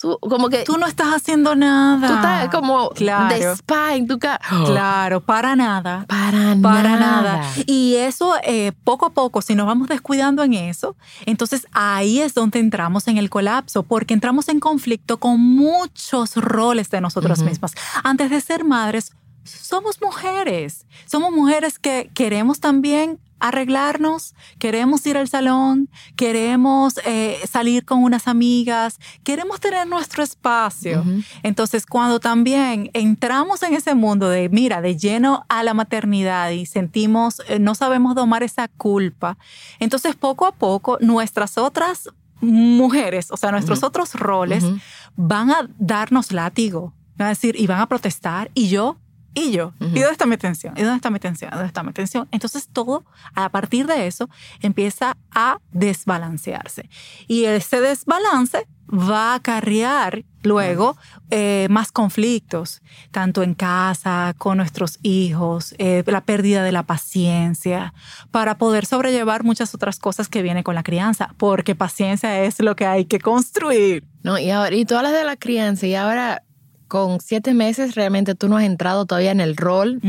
Tú, 0.00 0.16
como 0.20 0.48
que 0.48 0.62
Tú 0.62 0.78
no 0.78 0.86
estás 0.86 1.08
haciendo 1.12 1.56
nada. 1.56 2.06
tú 2.06 2.14
estás 2.14 2.48
como 2.50 2.90
Claro. 2.90 3.34
de 3.34 3.42
spa 3.56 3.96
en 3.96 4.06
tu 4.06 4.20
casa. 4.20 4.38
Claro, 4.66 5.20
para 5.20 5.56
nada. 5.56 6.04
Para, 6.06 6.54
Para 6.62 6.90
nada. 6.96 7.38
nada. 7.38 7.42
Y 7.66 7.96
eso, 7.96 8.36
eh, 8.44 8.70
poco 8.84 9.06
a 9.06 9.10
poco, 9.10 9.42
si 9.42 9.56
nos 9.56 9.66
vamos 9.66 9.88
descuidando 9.88 10.44
en 10.44 10.54
eso, 10.54 10.94
entonces 11.26 11.66
ahí 11.72 12.20
es 12.20 12.32
donde 12.34 12.60
entramos 12.60 13.08
en 13.08 13.18
el 13.18 13.28
colapso, 13.28 13.82
porque 13.82 14.14
entramos 14.14 14.48
en 14.48 14.60
conflicto 14.60 15.16
con 15.18 15.40
muchos 15.40 16.36
roles 16.36 16.90
de 16.90 17.00
nosotras 17.00 17.40
Ujú. 17.40 17.48
mismas. 17.48 17.72
Antes 18.04 18.30
de 18.30 18.40
ser 18.40 18.62
madres, 18.62 19.10
somos 19.50 20.00
mujeres. 20.00 20.86
Somos 21.06 21.32
mujeres 21.32 21.78
que 21.78 22.10
queremos 22.14 22.60
también 22.60 23.18
arreglarnos, 23.40 24.34
queremos 24.58 25.06
ir 25.06 25.16
al 25.16 25.28
salón, 25.28 25.88
queremos 26.16 26.98
eh, 27.04 27.38
salir 27.48 27.84
con 27.84 28.02
unas 28.02 28.26
amigas, 28.26 28.98
queremos 29.22 29.60
tener 29.60 29.86
nuestro 29.86 30.22
espacio. 30.24 31.00
Ujú. 31.02 31.22
Entonces, 31.42 31.86
cuando 31.86 32.18
también 32.18 32.90
entramos 32.94 33.62
en 33.62 33.74
ese 33.74 33.94
mundo 33.94 34.28
de, 34.28 34.48
mira, 34.48 34.80
de 34.80 34.96
lleno 34.96 35.44
a 35.48 35.62
la 35.62 35.72
maternidad 35.72 36.50
y 36.50 36.66
sentimos, 36.66 37.40
eh, 37.48 37.58
no 37.60 37.76
sabemos 37.76 38.16
domar 38.16 38.42
esa 38.42 38.66
culpa, 38.68 39.38
entonces 39.78 40.16
poco 40.16 40.46
a 40.46 40.52
poco 40.52 40.98
nuestras 41.00 41.58
otras 41.58 42.08
mujeres, 42.40 43.30
o 43.30 43.36
sea, 43.36 43.50
nuestros 43.52 43.78
Ujú. 43.78 43.86
otros 43.86 44.14
roles 44.14 44.64
Ujú. 44.64 44.78
van 45.16 45.50
a 45.50 45.68
darnos 45.78 46.32
látigo, 46.32 46.92
van 47.16 47.26
a 47.26 47.28
decir, 47.30 47.54
y 47.58 47.66
van 47.66 47.80
a 47.80 47.86
protestar, 47.86 48.50
y 48.54 48.68
yo, 48.68 48.96
y 49.34 49.52
yo. 49.52 49.72
¿y 49.80 50.00
dónde 50.00 50.12
está 50.12 50.26
mi 50.26 50.34
atención? 50.34 50.74
¿Y 50.76 50.82
dónde 50.82 50.96
está 50.96 51.10
mi 51.10 51.16
atención? 51.16 51.50
¿Dónde 51.50 51.66
está 51.66 51.82
mi 51.82 51.90
atención? 51.90 52.28
Entonces 52.30 52.68
todo, 52.72 53.04
a 53.34 53.48
partir 53.48 53.86
de 53.86 54.06
eso, 54.06 54.28
empieza 54.60 55.16
a 55.30 55.58
desbalancearse. 55.72 56.88
Y 57.26 57.44
ese 57.44 57.80
desbalance 57.80 58.66
va 58.90 59.32
a 59.32 59.34
acarrear 59.34 60.24
luego 60.42 60.96
eh, 61.30 61.66
más 61.70 61.92
conflictos, 61.92 62.80
tanto 63.10 63.42
en 63.42 63.54
casa, 63.54 64.34
con 64.38 64.56
nuestros 64.56 64.98
hijos, 65.02 65.74
eh, 65.78 66.02
la 66.06 66.22
pérdida 66.22 66.62
de 66.62 66.72
la 66.72 66.84
paciencia, 66.84 67.92
para 68.30 68.56
poder 68.56 68.86
sobrellevar 68.86 69.44
muchas 69.44 69.74
otras 69.74 69.98
cosas 69.98 70.28
que 70.28 70.42
vienen 70.42 70.62
con 70.62 70.74
la 70.74 70.82
crianza, 70.82 71.34
porque 71.36 71.74
paciencia 71.74 72.42
es 72.44 72.60
lo 72.60 72.76
que 72.76 72.86
hay 72.86 73.04
que 73.04 73.20
construir. 73.20 74.04
No, 74.22 74.38
y 74.38 74.50
ahora, 74.50 74.74
y 74.74 74.84
tú 74.84 74.96
hablas 74.96 75.12
de 75.12 75.24
la 75.24 75.36
crianza, 75.36 75.86
y 75.86 75.94
ahora 75.94 76.42
con 76.88 77.20
siete 77.20 77.54
meses 77.54 77.94
realmente 77.94 78.34
tú 78.34 78.48
no 78.48 78.56
has 78.56 78.64
entrado 78.64 79.06
todavía 79.06 79.30
en 79.30 79.40
el 79.40 79.56
rol 79.56 80.00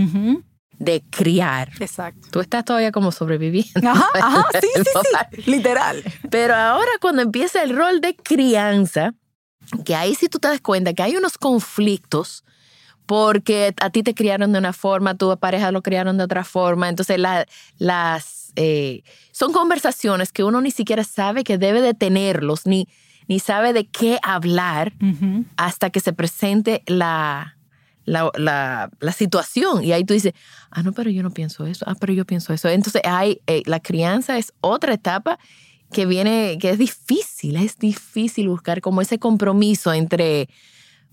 de 0.80 1.04
criar. 1.10 1.72
Exacto. 1.80 2.28
Tú 2.32 2.40
estás 2.40 2.64
todavía 2.66 2.92
como 2.92 3.12
sobreviviendo. 3.12 3.90
Ajá, 3.90 4.08
ajá, 4.16 4.46
sí, 4.62 4.68
sí, 4.76 4.84
sí, 5.44 5.52
literal. 5.52 6.04
Pero 6.32 6.56
ahora 6.56 6.90
cuando 7.02 7.22
empieza 7.22 7.62
el 7.64 7.76
rol 7.76 8.00
de 8.02 8.16
crianza, 8.16 9.14
que 9.86 9.94
ahí 9.96 10.16
sí 10.16 10.30
tú 10.30 10.40
te 10.40 10.48
das 10.48 10.62
cuenta 10.62 10.94
que 10.94 11.04
hay 11.04 11.16
unos 11.18 11.38
conflictos 11.38 12.44
porque 13.06 13.74
a 13.82 13.90
ti 13.90 14.04
te 14.04 14.14
criaron 14.14 14.52
de 14.54 14.60
una 14.60 14.72
forma, 14.72 15.16
tu 15.16 15.36
pareja 15.38 15.72
lo 15.72 15.82
criaron 15.82 16.18
de 16.18 16.24
otra 16.24 16.44
forma. 16.44 16.88
Entonces 16.90 17.18
la- 17.20 17.46
las 17.78 18.54
eh, 18.56 19.04
son 19.32 19.52
conversaciones 19.52 20.32
que 20.32 20.44
uno 20.44 20.62
ni 20.62 20.72
siquiera 20.72 21.04
sabe 21.04 21.44
que 21.44 21.58
debe 21.58 21.82
de 21.82 21.94
tenerlos, 21.94 22.66
ni, 22.66 22.88
ni 23.30 23.40
sabe 23.40 23.72
de 23.72 23.86
qué 23.88 24.20
hablar 24.24 24.94
hasta 25.56 25.90
que 25.90 26.00
se 26.02 26.12
presente 26.14 26.84
la, 26.88 27.56
la, 28.04 28.30
la- 28.36 28.90
la 29.00 29.12
situación. 29.14 29.84
Y 29.84 29.94
ahí 29.94 30.04
tú 30.04 30.14
dices, 30.14 30.34
ah, 30.72 30.84
no, 30.84 30.92
pero 30.92 31.10
yo 31.12 31.24
no 31.24 31.30
pienso 31.32 31.66
eso, 31.66 31.86
ah, 31.88 31.96
pero 32.00 32.12
yo 32.12 32.26
pienso 32.26 32.52
eso. 32.54 32.68
Entonces, 32.70 33.02
hay, 33.06 33.40
eh, 33.48 33.62
la 33.66 33.80
crianza 33.80 34.38
es 34.38 34.52
otra 34.62 34.94
etapa 34.96 35.38
que 35.92 36.06
viene, 36.06 36.58
que 36.60 36.70
es 36.72 36.78
difícil, 36.78 37.56
es 37.56 37.78
difícil 37.78 38.50
buscar 38.50 38.82
como 38.82 39.02
ese 39.02 39.18
compromiso 39.20 39.94
entre 39.94 40.48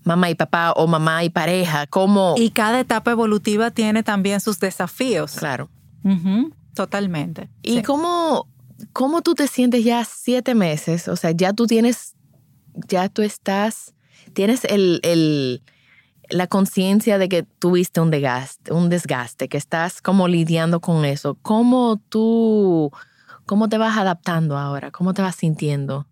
mamá 0.03 0.29
y 0.29 0.35
papá 0.35 0.71
o 0.71 0.87
mamá 0.87 1.23
y 1.23 1.29
pareja, 1.29 1.85
cómo... 1.87 2.35
Y 2.37 2.51
cada 2.51 2.79
etapa 2.79 3.11
evolutiva 3.11 3.71
tiene 3.71 4.03
también 4.03 4.39
sus 4.39 4.59
desafíos. 4.59 5.33
claro. 5.37 5.69
Ujú, 6.03 6.53
Totalmente. 6.75 7.49
¿Y 7.63 7.77
Sí. 7.77 7.81
cómo, 7.81 8.47
cómo 8.93 9.21
tú 9.21 9.33
te 9.35 9.47
sientes 9.47 9.83
ya 9.83 10.05
siete 10.05 10.55
meses? 10.55 11.07
O 11.07 11.15
sea, 11.15 11.31
ya 11.31 11.53
tú 11.53 11.67
tienes, 11.67 12.15
ya 12.87 13.09
tú 13.09 13.21
estás, 13.21 13.93
tienes 14.33 14.63
el, 14.65 14.99
el- 15.03 15.61
la 16.29 16.47
conciencia 16.47 17.17
de 17.17 17.29
que 17.29 17.43
tuviste 17.43 18.01
un 18.01 18.11
desgaste, 18.11 18.73
un 18.73 18.89
desgaste, 18.89 19.47
que 19.47 19.57
estás 19.57 20.01
como 20.01 20.27
lidiando 20.27 20.81
con 20.81 21.05
eso. 21.05 21.37
¿Cómo 21.41 22.01
tú, 22.09 22.91
cómo 23.45 23.69
te 23.69 23.77
vas 23.77 23.97
adaptando 23.97 24.57
ahora? 24.57 24.91
¿Cómo 24.91 25.13
te 25.13 25.21
vas 25.21 25.35
sintiendo? 25.37 26.05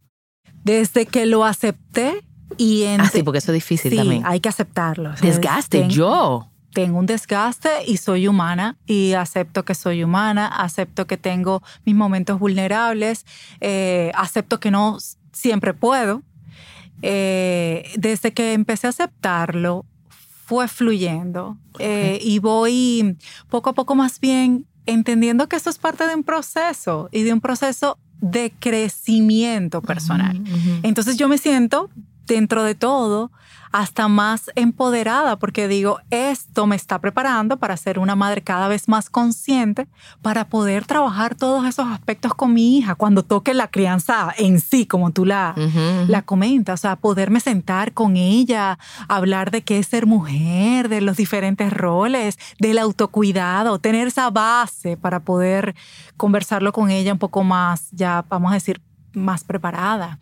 Desde 0.63 1.06
que 1.06 1.25
lo 1.25 1.43
acepté 1.43 2.23
y 2.58 2.84
en 2.84 3.01
Ah, 3.01 3.10
sí, 3.12 3.23
porque 3.23 3.39
eso 3.39 3.51
es 3.51 3.56
difícil 3.56 3.91
sí, 3.91 3.97
también. 3.97 4.23
hay 4.25 4.39
que 4.39 4.47
aceptarlo. 4.49 5.13
Desgaste, 5.21 5.80
ten- 5.82 5.89
yo. 5.89 6.49
Tengo 6.75 6.99
un 6.99 7.05
desgaste 7.05 7.69
y 7.88 7.95
soy 7.97 8.27
humana 8.27 8.75
y 8.85 9.13
acepto 9.13 9.63
que 9.63 9.73
soy 9.73 10.03
humana, 10.03 10.45
acepto 10.47 11.07
que 11.07 11.15
tengo 11.15 11.63
mis 11.85 11.95
momentos 11.95 12.38
vulnerables, 12.38 13.25
eh, 13.61 14.11
acepto 14.13 14.59
que 14.59 14.71
no 14.71 14.97
siempre 15.31 15.73
puedo. 15.73 16.21
Eh, 17.01 17.93
desde 17.95 18.33
que 18.33 18.51
empecé 18.51 18.88
a 18.88 18.89
aceptarlo, 18.89 19.85
fue 20.45 20.67
fluyendo 20.67 21.57
eh, 21.79 22.19
y 22.21 22.39
voy 22.39 23.17
poco 23.49 23.69
a 23.69 23.73
poco 23.73 23.95
más 23.95 24.19
bien 24.19 24.67
entendiendo 24.85 25.47
que 25.47 25.55
esto 25.55 25.69
es 25.69 25.77
parte 25.77 26.05
de 26.05 26.13
un 26.13 26.23
proceso 26.23 27.07
y 27.11 27.23
de 27.23 27.31
un 27.31 27.39
proceso 27.39 27.97
de 28.19 28.53
crecimiento 28.59 29.81
personal. 29.81 30.41
Ujú, 30.41 30.55
ujú. 30.55 30.79
Entonces 30.83 31.15
yo 31.15 31.29
me 31.29 31.38
siento, 31.38 31.89
dentro 32.27 32.63
de 32.63 32.75
todo, 32.75 33.31
hasta 33.75 34.07
más 34.07 34.51
empoderada 34.55 35.35
porque 35.35 35.67
digo, 35.67 35.99
esto 36.09 36.65
me 36.65 36.77
está 36.77 36.99
preparando 36.99 37.57
para 37.57 37.75
ser 37.75 37.99
una 37.99 38.15
madre 38.15 38.41
cada 38.41 38.69
vez 38.69 38.88
más 38.88 39.09
consciente, 39.09 39.88
para 40.21 40.47
poder 40.47 40.85
trabajar 40.85 41.35
todos 41.35 41.67
esos 41.67 41.85
aspectos 41.88 42.33
con 42.33 42.53
mi 42.53 42.77
hija 42.77 42.95
cuando 42.95 43.21
toque 43.23 43.53
la 43.53 43.67
crianza 43.67 44.33
en 44.38 44.61
sí, 44.61 44.85
como 44.85 45.11
tú 45.11 45.25
la, 45.25 45.55
la 46.07 46.21
comentas, 46.21 46.79
o 46.79 46.81
sea, 46.83 46.95
poderme 46.95 47.41
sentar 47.41 47.91
con 47.91 48.15
ella, 48.15 48.79
hablar 49.09 49.51
de 49.51 49.61
qué 49.61 49.79
es 49.79 49.88
ser 49.88 50.05
mujer, 50.05 50.88
de 50.88 51.01
los 51.01 51.17
diferentes 51.17 51.73
roles, 51.73 52.39
del 52.59 52.77
autocuidado, 52.77 53.79
tener 53.79 54.07
esa 54.07 54.29
base 54.29 54.95
para 54.95 55.19
poder 55.19 55.75
conversarlo 56.15 56.71
con 56.71 56.91
ella 56.91 57.11
un 57.11 57.19
poco 57.19 57.43
más, 57.43 57.89
ya 57.91 58.23
vamos 58.29 58.51
a 58.51 58.55
decir, 58.55 58.81
más 59.11 59.43
preparada. 59.43 60.17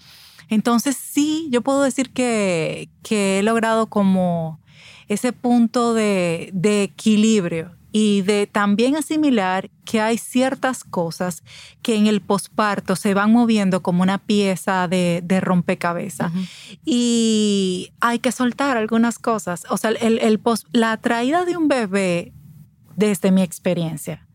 Entonces 0.50 0.96
sí, 0.98 1.48
yo 1.52 1.62
puedo 1.62 1.82
decir 1.84 2.12
que, 2.12 2.90
que 3.04 3.40
he 3.40 3.44
logrado 3.44 3.88
como 3.88 4.60
ese 5.08 5.34
punto 5.34 5.94
de, 5.94 6.50
de 6.54 6.84
equilibrio 6.84 7.76
y 7.92 8.22
de 8.24 8.48
también 8.48 8.96
asimilar 8.96 9.70
que 9.86 10.02
hay 10.02 10.18
ciertas 10.18 10.84
cosas 10.84 11.44
que 11.84 11.96
en 11.96 12.08
el 12.08 12.22
posparto 12.22 12.96
se 12.96 13.14
van 13.14 13.32
moviendo 13.32 13.84
como 13.84 14.02
una 14.02 14.18
pieza 14.18 14.88
de, 14.88 15.22
de 15.24 15.40
rompecabezas 15.42 16.32
y 16.86 17.92
hay 18.00 18.18
que 18.20 18.32
soltar 18.32 18.78
algunas 18.78 19.20
cosas. 19.20 19.66
O 19.70 19.78
sea, 19.78 19.92
el, 19.92 20.18
el 20.20 20.40
pos- 20.40 20.66
la 20.72 20.98
traída 20.98 21.46
de 21.46 21.56
un 21.58 21.68
bebé, 21.68 22.34
desde 22.96 23.32
mi 23.32 23.42
experiencia, 23.44 24.28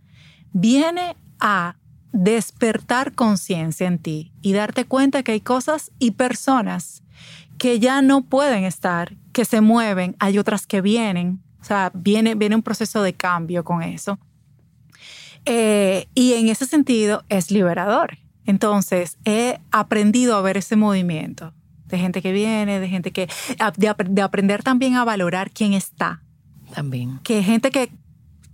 viene 0.52 1.16
a 1.40 1.76
despertar 2.18 3.14
conciencia 3.14 3.86
en 3.86 4.00
ti 4.00 4.32
y 4.42 4.52
darte 4.52 4.84
cuenta 4.84 5.22
que 5.22 5.32
hay 5.32 5.40
cosas 5.40 5.92
y 6.00 6.12
personas 6.12 7.04
que 7.58 7.78
ya 7.78 8.02
no 8.02 8.22
pueden 8.22 8.64
estar, 8.64 9.16
que 9.32 9.44
se 9.44 9.60
mueven, 9.60 10.16
hay 10.18 10.38
otras 10.38 10.66
que 10.66 10.80
vienen. 10.80 11.40
O 11.60 11.64
sea, 11.64 11.92
viene, 11.94 12.34
viene 12.34 12.56
un 12.56 12.62
proceso 12.62 13.02
de 13.02 13.14
cambio 13.14 13.62
con 13.64 13.84
eso. 13.84 14.18
Eh, 15.44 16.08
y 16.14 16.32
en 16.32 16.48
ese 16.48 16.66
sentido 16.66 17.24
es 17.28 17.52
liberador. 17.52 18.18
Entonces, 18.46 19.18
he 19.24 19.60
aprendido 19.70 20.36
a 20.36 20.42
ver 20.42 20.56
ese 20.56 20.74
movimiento 20.74 21.54
de 21.86 21.98
gente 21.98 22.20
que 22.20 22.32
viene, 22.32 22.80
de 22.80 22.88
gente 22.88 23.12
que... 23.12 23.28
de, 23.76 23.94
de 24.10 24.22
aprender 24.22 24.62
también 24.64 24.96
a 24.96 25.04
valorar 25.04 25.52
quién 25.52 25.72
está. 25.72 26.22
También. 26.74 27.20
Que 27.22 27.44
gente 27.44 27.70
que 27.70 27.92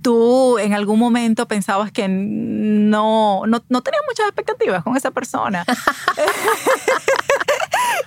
tú 0.04 0.58
en 0.58 0.74
algún 0.74 0.98
momento 0.98 1.48
pensabas 1.48 1.90
que 1.90 2.06
no, 2.08 3.46
no, 3.46 3.64
no 3.68 3.82
tenías 3.82 4.02
muchas 4.06 4.26
expectativas 4.26 4.84
con 4.84 4.96
esa 4.96 5.10
persona. 5.10 5.64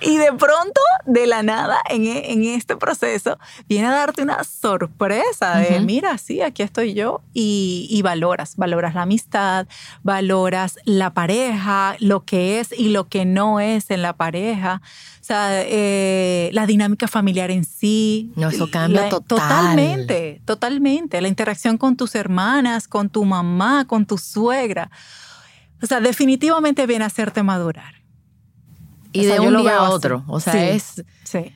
y 0.00 0.16
de 0.16 0.32
pronto, 0.32 0.80
de 1.06 1.26
la 1.26 1.42
nada, 1.42 1.78
en, 1.88 2.04
e- 2.04 2.32
en 2.32 2.44
este 2.44 2.76
proceso, 2.76 3.38
viene 3.68 3.86
a 3.88 3.92
darte 3.92 4.22
una 4.22 4.42
sorpresa 4.44 5.56
de, 5.58 5.80
mira, 5.80 6.16
sí, 6.18 6.40
aquí 6.42 6.62
estoy 6.62 6.94
yo. 6.94 7.20
Y, 7.34 7.86
y 7.90 8.02
valoras, 8.02 8.56
valoras 8.56 8.94
la 8.94 9.02
amistad, 9.02 9.66
valoras 10.02 10.78
la 10.84 11.12
pareja, 11.14 11.96
lo 12.00 12.24
que 12.24 12.60
es 12.60 12.72
y 12.76 12.88
lo 12.88 13.08
que 13.08 13.24
no 13.24 13.60
es 13.60 13.90
en 13.90 14.02
la 14.02 14.14
pareja. 14.14 14.80
O 15.20 15.24
sea, 15.28 15.62
eh, 15.64 16.48
la 16.52 16.66
dinámica 16.66 17.06
familiar 17.08 17.50
en 17.50 17.64
sí. 17.64 18.30
No, 18.36 18.48
eso 18.48 18.70
cambia 18.70 19.02
La- 19.02 19.08
total. 19.10 19.38
Totalmente, 19.38 20.40
totalmente. 20.46 21.20
La 21.20 21.28
interacción 21.28 21.76
con 21.76 21.96
tus 21.96 22.14
hermanas, 22.14 22.88
con 22.88 23.10
tu 23.10 23.24
mamá, 23.24 23.84
con 23.86 24.06
tu 24.06 24.16
suegra. 24.16 24.90
O 25.82 25.86
sea, 25.86 26.00
definitivamente 26.00 26.86
viene 26.86 27.04
a 27.04 27.08
hacerte 27.08 27.42
madurar. 27.42 27.94
Y 29.12 29.20
O 29.20 29.22
sea, 29.24 29.40
de 29.40 29.48
un 29.48 29.56
día 29.62 29.76
a 29.78 29.90
otro. 29.90 30.24
O 30.28 30.40
sea, 30.40 30.52
Sí. 30.52 30.58
es... 30.58 31.04
Sí. 31.24 31.52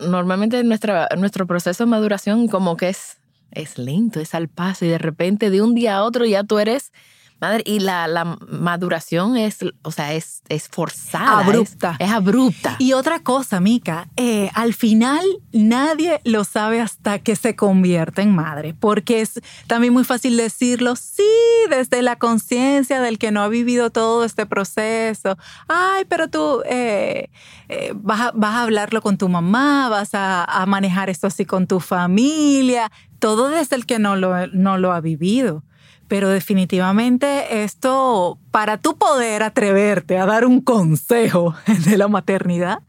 Normalmente 0.00 0.62
nuestra, 0.64 1.08
nuestro 1.16 1.46
proceso 1.46 1.84
de 1.84 1.90
maduración 1.90 2.48
como 2.48 2.76
que 2.76 2.88
es, 2.88 3.18
es 3.52 3.78
lento, 3.78 4.18
es 4.20 4.34
al 4.34 4.48
paso 4.48 4.84
y 4.84 4.88
de 4.88 4.98
repente 4.98 5.48
de 5.50 5.62
un 5.62 5.74
día 5.74 5.96
a 5.98 6.02
otro 6.04 6.24
ya 6.24 6.42
tú 6.42 6.58
eres 6.58 6.92
madre 7.40 7.62
y 7.66 7.80
la, 7.80 8.06
la 8.06 8.24
maduración 8.48 9.36
es, 9.36 9.58
o 9.82 9.90
sea, 9.92 10.12
es, 10.14 10.42
es 10.48 10.68
forzada. 10.68 11.42
es- 11.42 11.48
Abrupta. 11.48 11.96
Es, 11.98 12.10
abrupta. 12.10 12.76
Y 12.78 12.92
otra 12.92 13.20
cosa, 13.20 13.60
Mica, 13.60 14.08
eh, 14.16 14.50
al 14.54 14.74
final 14.74 15.20
nadie 15.52 16.20
lo 16.24 16.44
sabe 16.44 16.80
hasta 16.80 17.18
que 17.18 17.36
se 17.36 17.56
convierte 17.56 18.22
en 18.22 18.34
madre, 18.34 18.74
porque 18.78 19.20
es 19.20 19.40
también 19.66 19.92
muy 19.92 20.04
fácil 20.04 20.36
decirlo, 20.36 20.96
sí, 20.96 21.22
desde 21.70 22.02
la 22.02 22.16
conciencia 22.16 23.00
del 23.00 23.18
que 23.18 23.30
no 23.30 23.42
ha 23.42 23.48
vivido 23.48 23.90
todo 23.90 24.24
este 24.24 24.46
proceso. 24.46 25.36
Ay, 25.68 26.04
pero 26.08 26.28
tú 26.28 26.62
eh, 26.66 27.30
eh, 27.68 27.92
vas, 27.96 28.20
a, 28.20 28.32
vas 28.34 28.54
a 28.54 28.62
hablarlo 28.62 29.00
con 29.02 29.16
tu 29.18 29.28
mamá, 29.28 29.88
vas 29.88 30.14
a, 30.14 30.44
a 30.44 30.66
manejar 30.66 31.10
esto 31.10 31.26
así 31.26 31.44
con 31.44 31.66
tu 31.66 31.80
familia, 31.80 32.90
todo 33.18 33.48
desde 33.48 33.76
el 33.76 33.86
que 33.86 33.98
no 33.98 34.16
lo, 34.16 34.46
no 34.48 34.78
lo 34.78 34.92
ha 34.92 35.00
vivido. 35.00 35.62
Pero 36.10 36.28
definitivamente 36.28 37.62
esto, 37.62 38.36
para 38.50 38.78
tú 38.78 38.98
poder 38.98 39.44
atreverte 39.44 40.18
a 40.18 40.26
dar 40.26 40.44
un 40.44 40.60
consejo 40.60 41.54
de 41.86 41.96
la 41.96 42.08
maternidad, 42.08 42.80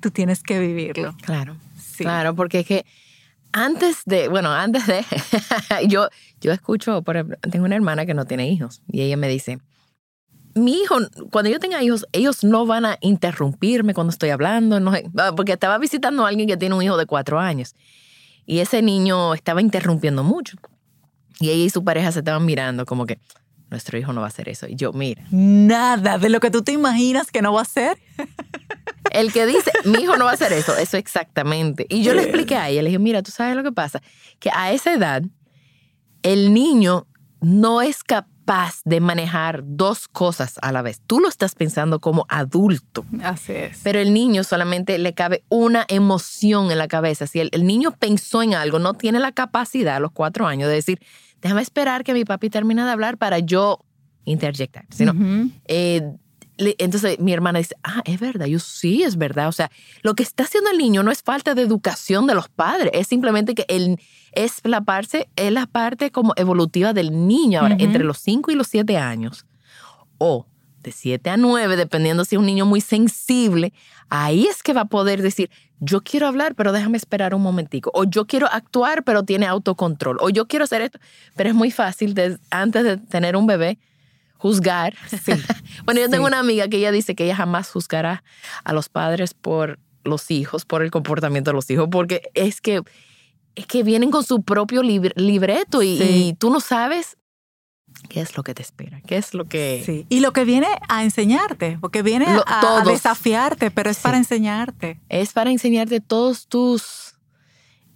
tú 0.00 0.10
tienes 0.10 0.42
que 0.42 0.58
vivirlo. 0.58 1.16
Claro. 1.22 1.56
Sí. 1.80 2.04
Claro, 2.04 2.36
porque 2.36 2.60
es 2.60 2.66
que 2.66 2.84
antes 3.50 4.02
de, 4.04 4.28
bueno, 4.28 4.52
antes 4.52 4.86
de, 4.86 5.02
yo, 5.88 6.10
yo 6.42 6.52
escucho, 6.52 7.00
por 7.00 7.16
ejemplo, 7.16 7.38
tengo 7.50 7.64
una 7.64 7.76
hermana 7.76 8.04
que 8.04 8.12
no 8.12 8.26
tiene 8.26 8.46
hijos 8.50 8.82
y 8.92 9.00
ella 9.00 9.16
me 9.16 9.28
dice, 9.28 9.58
mi 10.54 10.74
hijo, 10.74 10.96
cuando 11.30 11.50
yo 11.50 11.58
tenga 11.58 11.82
hijos, 11.82 12.06
ellos 12.12 12.44
no 12.44 12.66
van 12.66 12.84
a 12.84 12.98
interrumpirme 13.00 13.94
cuando 13.94 14.10
estoy 14.10 14.28
hablando, 14.28 14.80
no, 14.80 14.92
porque 15.34 15.52
estaba 15.52 15.78
visitando 15.78 16.26
a 16.26 16.28
alguien 16.28 16.46
que 16.46 16.58
tiene 16.58 16.74
un 16.74 16.82
hijo 16.82 16.98
de 16.98 17.06
cuatro 17.06 17.40
años 17.40 17.74
y 18.44 18.58
ese 18.58 18.82
niño 18.82 19.32
estaba 19.32 19.62
interrumpiendo 19.62 20.22
mucho 20.22 20.58
y 21.40 21.50
ella 21.50 21.64
y 21.64 21.70
su 21.70 21.84
pareja 21.84 22.12
se 22.12 22.20
estaban 22.20 22.44
mirando 22.44 22.86
como 22.86 23.06
que 23.06 23.18
nuestro 23.70 23.98
hijo 23.98 24.12
no 24.12 24.20
va 24.20 24.26
a 24.26 24.28
hacer 24.28 24.48
eso 24.48 24.66
y 24.68 24.76
yo, 24.76 24.92
mira, 24.92 25.22
Nada 25.30 26.18
de 26.18 26.28
lo 26.28 26.40
que 26.40 26.50
tú 26.50 26.62
te 26.62 26.72
imaginas 26.72 27.30
que 27.30 27.42
no 27.42 27.52
va 27.52 27.62
a 27.62 27.64
ser. 27.64 27.98
El 29.10 29.32
que 29.32 29.46
dice, 29.46 29.70
mi 29.84 29.98
hijo 29.98 30.16
no 30.16 30.24
va 30.24 30.32
a 30.32 30.34
hacer 30.34 30.52
eso, 30.52 30.76
eso 30.76 30.96
exactamente. 30.96 31.86
Y 31.88 32.02
yo 32.02 32.12
le 32.12 32.22
expliqué 32.22 32.56
a 32.56 32.68
ella, 32.68 32.82
le 32.82 32.90
dije, 32.90 32.98
mira, 32.98 33.22
tú 33.22 33.30
sabes 33.30 33.56
lo 33.56 33.62
que 33.62 33.72
pasa, 33.72 34.02
que 34.40 34.50
a 34.54 34.72
esa 34.72 34.92
edad 34.92 35.22
el 36.22 36.52
niño 36.52 37.06
no 37.40 37.82
es 37.82 38.02
capaz 38.04 38.80
de 38.84 39.00
manejar 39.00 39.62
dos 39.64 40.06
cosas 40.08 40.58
a 40.60 40.70
la 40.72 40.82
vez. 40.82 41.00
Tú 41.06 41.20
lo 41.20 41.28
estás 41.28 41.54
pensando 41.54 42.00
como 42.00 42.26
adulto, 42.28 43.04
Así 43.22 43.52
es. 43.52 43.80
pero 43.82 43.98
el 44.00 44.12
niño 44.12 44.44
solamente 44.44 44.98
le 44.98 45.14
cabe 45.14 45.44
una 45.48 45.84
emoción 45.88 46.70
en 46.70 46.78
la 46.78 46.88
cabeza. 46.88 47.26
Si 47.26 47.40
el, 47.40 47.48
el 47.52 47.66
niño 47.66 47.92
pensó 47.92 48.42
en 48.42 48.54
algo, 48.54 48.78
no 48.78 48.94
tiene 48.94 49.18
la 49.18 49.32
capacidad 49.32 49.96
a 49.96 50.00
los 50.00 50.12
cuatro 50.12 50.46
años 50.46 50.68
de 50.68 50.74
decir, 50.74 51.00
déjame 51.42 51.62
esperar 51.62 52.04
que 52.04 52.14
mi 52.14 52.24
papi 52.24 52.50
termine 52.50 52.84
de 52.84 52.90
hablar 52.90 53.18
para 53.18 53.38
yo 53.38 53.80
interjectar. 54.24 54.84
Sino, 54.90 55.14
eh, 55.66 56.16
entonces 56.58 57.18
mi 57.18 57.32
hermana 57.32 57.58
dice, 57.58 57.74
ah, 57.82 58.02
es 58.04 58.18
verdad, 58.18 58.46
yo 58.46 58.58
sí, 58.58 59.02
es 59.02 59.16
verdad. 59.16 59.48
O 59.48 59.52
sea, 59.52 59.70
lo 60.02 60.14
que 60.14 60.22
está 60.22 60.44
haciendo 60.44 60.70
el 60.70 60.78
niño 60.78 61.02
no 61.02 61.10
es 61.10 61.22
falta 61.22 61.54
de 61.54 61.62
educación 61.62 62.26
de 62.26 62.34
los 62.34 62.48
padres, 62.48 62.90
es 62.94 63.06
simplemente 63.06 63.54
que 63.54 63.66
él 63.68 63.98
es 64.32 64.60
la 64.64 64.82
parte, 64.82 65.28
es 65.36 65.52
la 65.52 65.66
parte 65.66 66.10
como 66.10 66.32
evolutiva 66.36 66.92
del 66.92 67.26
niño. 67.26 67.60
Ahora, 67.60 67.76
entre 67.78 68.04
los 68.04 68.18
5 68.18 68.50
y 68.50 68.54
los 68.54 68.68
7 68.68 68.96
años, 68.96 69.46
o 70.18 70.46
de 70.86 70.92
7 70.92 71.30
a 71.30 71.36
9, 71.36 71.76
dependiendo 71.76 72.24
si 72.24 72.36
es 72.36 72.38
un 72.38 72.46
niño 72.46 72.64
muy 72.64 72.80
sensible, 72.80 73.72
ahí 74.08 74.46
es 74.46 74.62
que 74.62 74.72
va 74.72 74.82
a 74.82 74.84
poder 74.86 75.20
decir, 75.20 75.50
yo 75.80 76.00
quiero 76.00 76.28
hablar, 76.28 76.54
pero 76.54 76.70
déjame 76.70 76.96
esperar 76.96 77.34
un 77.34 77.42
momentico. 77.42 77.90
O 77.92 78.04
yo 78.04 78.26
quiero 78.26 78.46
actuar, 78.46 79.02
pero 79.02 79.24
tiene 79.24 79.46
autocontrol. 79.46 80.16
O 80.20 80.30
yo 80.30 80.46
quiero 80.46 80.64
hacer 80.64 80.82
esto. 80.82 81.00
Pero 81.34 81.50
es 81.50 81.56
muy 81.56 81.72
fácil 81.72 82.14
antes 82.50 82.84
de 82.84 82.96
tener 82.98 83.36
un 83.36 83.48
bebé 83.48 83.78
juzgar. 84.36 84.94
bueno, 85.84 86.00
yo 86.00 86.08
tengo 86.08 86.24
una 86.24 86.38
amiga 86.38 86.68
que 86.68 86.78
ella 86.78 86.92
dice 86.92 87.16
que 87.16 87.24
ella 87.24 87.36
jamás 87.36 87.68
juzgará 87.68 88.22
a 88.62 88.72
los 88.72 88.88
padres 88.88 89.34
por 89.34 89.80
los 90.04 90.30
hijos, 90.30 90.64
por 90.64 90.82
el 90.82 90.92
comportamiento 90.92 91.50
de 91.50 91.56
los 91.56 91.68
hijos, 91.68 91.88
porque 91.90 92.22
es 92.34 92.60
que, 92.60 92.80
es 93.56 93.66
que 93.66 93.82
vienen 93.82 94.12
con 94.12 94.22
su 94.22 94.42
propio 94.44 94.82
libreto 94.84 95.82
y, 95.82 96.36
tú 96.38 96.50
no 96.50 96.60
sabes 96.60 97.16
qué 98.08 98.20
es 98.20 98.36
lo 98.36 98.42
que 98.42 98.54
te 98.54 98.62
espera, 98.62 99.00
qué 99.00 99.16
es 99.16 99.34
lo 99.34 99.46
que... 99.46 99.82
Sí. 99.84 100.06
Y 100.08 100.20
lo 100.20 100.32
que 100.32 100.44
viene 100.44 100.68
a 100.88 101.04
enseñarte, 101.04 101.78
porque 101.80 102.02
viene 102.02 102.26
a, 102.46 102.82
desafiarte, 102.84 103.70
pero 103.70 103.90
es 103.90 103.98
para 103.98 104.16
enseñarte. 104.16 105.00
Es 105.08 105.32
para 105.32 105.50
enseñarte 105.50 106.00
todos 106.00 106.46
tus 106.46 107.14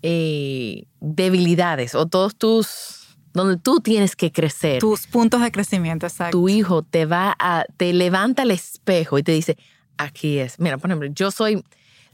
eh, 0.03 0.85
debilidades 1.01 1.95
o 1.95 2.07
todos 2.07 2.37
tus 2.37 3.01
donde 3.33 3.57
tú 3.57 3.81
tienes 3.81 4.17
que 4.17 4.33
crecer. 4.33 4.81
Tus 4.81 5.07
puntos 5.07 5.41
de 5.41 5.53
crecimiento, 5.53 6.07
exacto. 6.07 6.37
Tu 6.37 6.49
hijo 6.49 6.83
te 6.83 7.07
va 7.07 7.37
a, 7.39 7.65
te 7.77 7.93
levanta 7.93 8.43
el 8.43 8.51
espejo 8.51 9.19
y 9.19 9.23
te 9.23 9.33
dice, 9.33 9.57
aquí 9.99 10.39
es. 10.39 10.59
Mira, 10.59 10.79
por 10.79 10.91
ejemplo, 10.91 11.09
yo 11.13 11.31
soy 11.31 11.63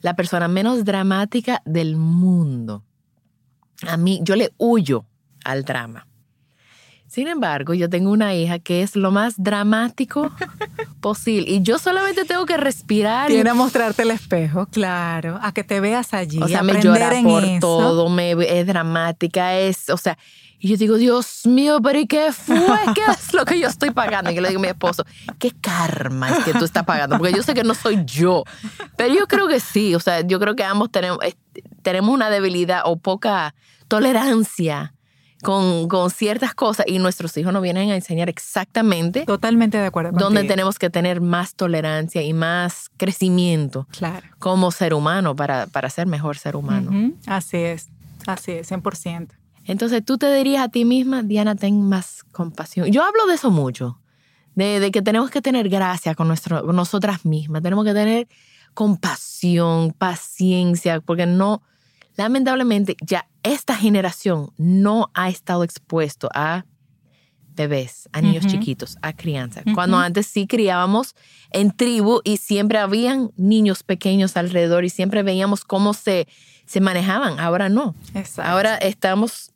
la 0.00 0.14
persona 0.14 0.46
menos 0.48 0.84
dramática 0.84 1.62
del 1.64 1.96
mundo. 1.96 2.84
A 3.86 3.96
mí, 3.96 4.20
yo 4.22 4.36
le 4.36 4.52
huyo 4.58 5.06
al 5.44 5.64
drama. 5.64 6.06
Sin 7.16 7.28
embargo, 7.28 7.72
yo 7.72 7.88
tengo 7.88 8.10
una 8.10 8.34
hija 8.34 8.58
que 8.58 8.82
es 8.82 8.94
lo 8.94 9.10
más 9.10 9.36
dramático 9.38 10.30
posible 11.00 11.50
y 11.50 11.62
yo 11.62 11.78
solamente 11.78 12.26
tengo 12.26 12.44
que 12.44 12.58
respirar. 12.58 13.28
Tiene 13.28 13.48
a 13.48 13.54
mostrarte 13.54 14.02
el 14.02 14.10
espejo, 14.10 14.66
claro, 14.66 15.38
a 15.40 15.52
que 15.52 15.64
te 15.64 15.80
veas 15.80 16.12
allí. 16.12 16.42
O 16.42 16.46
sea, 16.46 16.62
me 16.62 16.78
llora 16.78 17.10
por 17.22 17.42
todo, 17.58 18.10
me, 18.10 18.32
es 18.32 18.66
dramática, 18.66 19.56
es, 19.56 19.88
o 19.88 19.96
sea, 19.96 20.18
y 20.58 20.68
yo 20.68 20.76
digo, 20.76 20.98
Dios 20.98 21.46
mío, 21.46 21.80
pero 21.82 21.98
¿y 21.98 22.06
qué 22.06 22.32
fue? 22.32 22.58
¿Qué 22.94 23.00
es 23.10 23.32
lo 23.32 23.46
que 23.46 23.58
yo 23.58 23.68
estoy 23.68 23.92
pagando? 23.92 24.30
Y 24.30 24.34
yo 24.34 24.42
le 24.42 24.48
digo 24.48 24.60
a 24.60 24.62
mi 24.64 24.68
esposo, 24.68 25.06
¿qué 25.38 25.52
karma 25.58 26.28
es 26.28 26.44
que 26.44 26.52
tú 26.52 26.66
estás 26.66 26.84
pagando? 26.84 27.16
Porque 27.16 27.32
yo 27.32 27.42
sé 27.42 27.54
que 27.54 27.64
no 27.64 27.72
soy 27.72 28.04
yo. 28.04 28.44
Pero 28.98 29.14
yo 29.14 29.26
creo 29.26 29.48
que 29.48 29.60
sí. 29.60 29.94
O 29.94 30.00
sea, 30.00 30.20
yo 30.20 30.38
creo 30.38 30.54
que 30.54 30.64
ambos 30.64 30.92
tenemos, 30.92 31.20
tenemos 31.80 32.12
una 32.12 32.28
debilidad 32.28 32.82
o 32.84 32.98
poca 32.98 33.54
tolerancia 33.88 34.92
con, 35.46 35.86
con, 35.86 36.10
ciertas 36.10 36.54
cosas 36.54 36.86
y 36.88 36.98
nuestros 36.98 37.36
hijos 37.36 37.52
nos 37.52 37.62
vienen 37.62 37.90
a 37.90 37.94
enseñar 37.94 38.28
exactamente. 38.28 39.24
Totalmente 39.24 39.78
de 39.78 39.86
acuerdo. 39.86 40.10
Donde 40.18 40.42
tenemos 40.42 40.76
que 40.76 40.90
tener 40.90 41.20
más 41.20 41.54
tolerancia 41.54 42.20
y 42.22 42.32
más 42.32 42.90
crecimiento 42.96 43.86
claro. 43.92 44.26
como 44.40 44.72
ser 44.72 44.92
humano 44.92 45.36
para, 45.36 45.68
para 45.68 45.88
ser 45.88 46.08
mejor 46.08 46.36
ser 46.36 46.56
humano. 46.56 47.14
Así 47.26 47.58
es, 47.58 47.88
así 48.26 48.52
es, 48.52 48.72
100%. 48.72 49.28
Entonces 49.66 50.04
tú 50.04 50.18
te 50.18 50.34
dirías 50.34 50.64
a 50.64 50.68
ti 50.68 50.84
misma, 50.84 51.22
Diana, 51.22 51.54
ten 51.54 51.80
más 51.80 52.24
compasión. 52.32 52.90
Yo 52.90 53.04
hablo 53.04 53.26
de 53.26 53.34
eso 53.34 53.52
mucho, 53.52 54.00
de, 54.56 54.90
que 54.90 55.02
tenemos 55.02 55.30
que 55.30 55.40
tener 55.40 55.68
gracia 55.68 56.16
con, 56.16 56.26
nuestro, 56.26 56.72
nosotras 56.72 57.24
mismas, 57.24 57.62
tenemos 57.62 57.84
que 57.84 57.94
tener 57.94 58.26
compasión, 58.74 59.92
paciencia, 59.92 61.00
porque 61.00 61.26
no, 61.26 61.62
lamentablemente 62.16 62.96
ya 63.00 63.28
esta 63.42 63.76
generación 63.76 64.50
no 64.56 65.10
ha 65.14 65.28
estado 65.28 65.62
expuesto 65.64 66.28
a 66.34 66.64
bebés, 67.56 68.08
a 68.12 68.20
niños 68.20 68.46
chiquitos, 68.46 68.98
a 69.00 69.14
crianza. 69.14 69.62
Cuando 69.74 69.96
antes 69.96 70.26
sí 70.26 70.46
criábamos 70.46 71.14
en 71.50 71.70
tribu 71.70 72.20
y 72.22 72.36
siempre 72.36 72.78
habían 72.78 73.32
niños 73.36 73.82
pequeños 73.82 74.36
alrededor 74.36 74.84
y 74.84 74.90
siempre 74.90 75.22
veíamos 75.22 75.64
cómo 75.64 75.94
se, 75.94 76.28
se 76.66 76.80
manejaban. 76.80 77.40
Ahora 77.40 77.68
no. 77.70 77.94
Ahora 78.36 78.76
estamos 78.76 79.52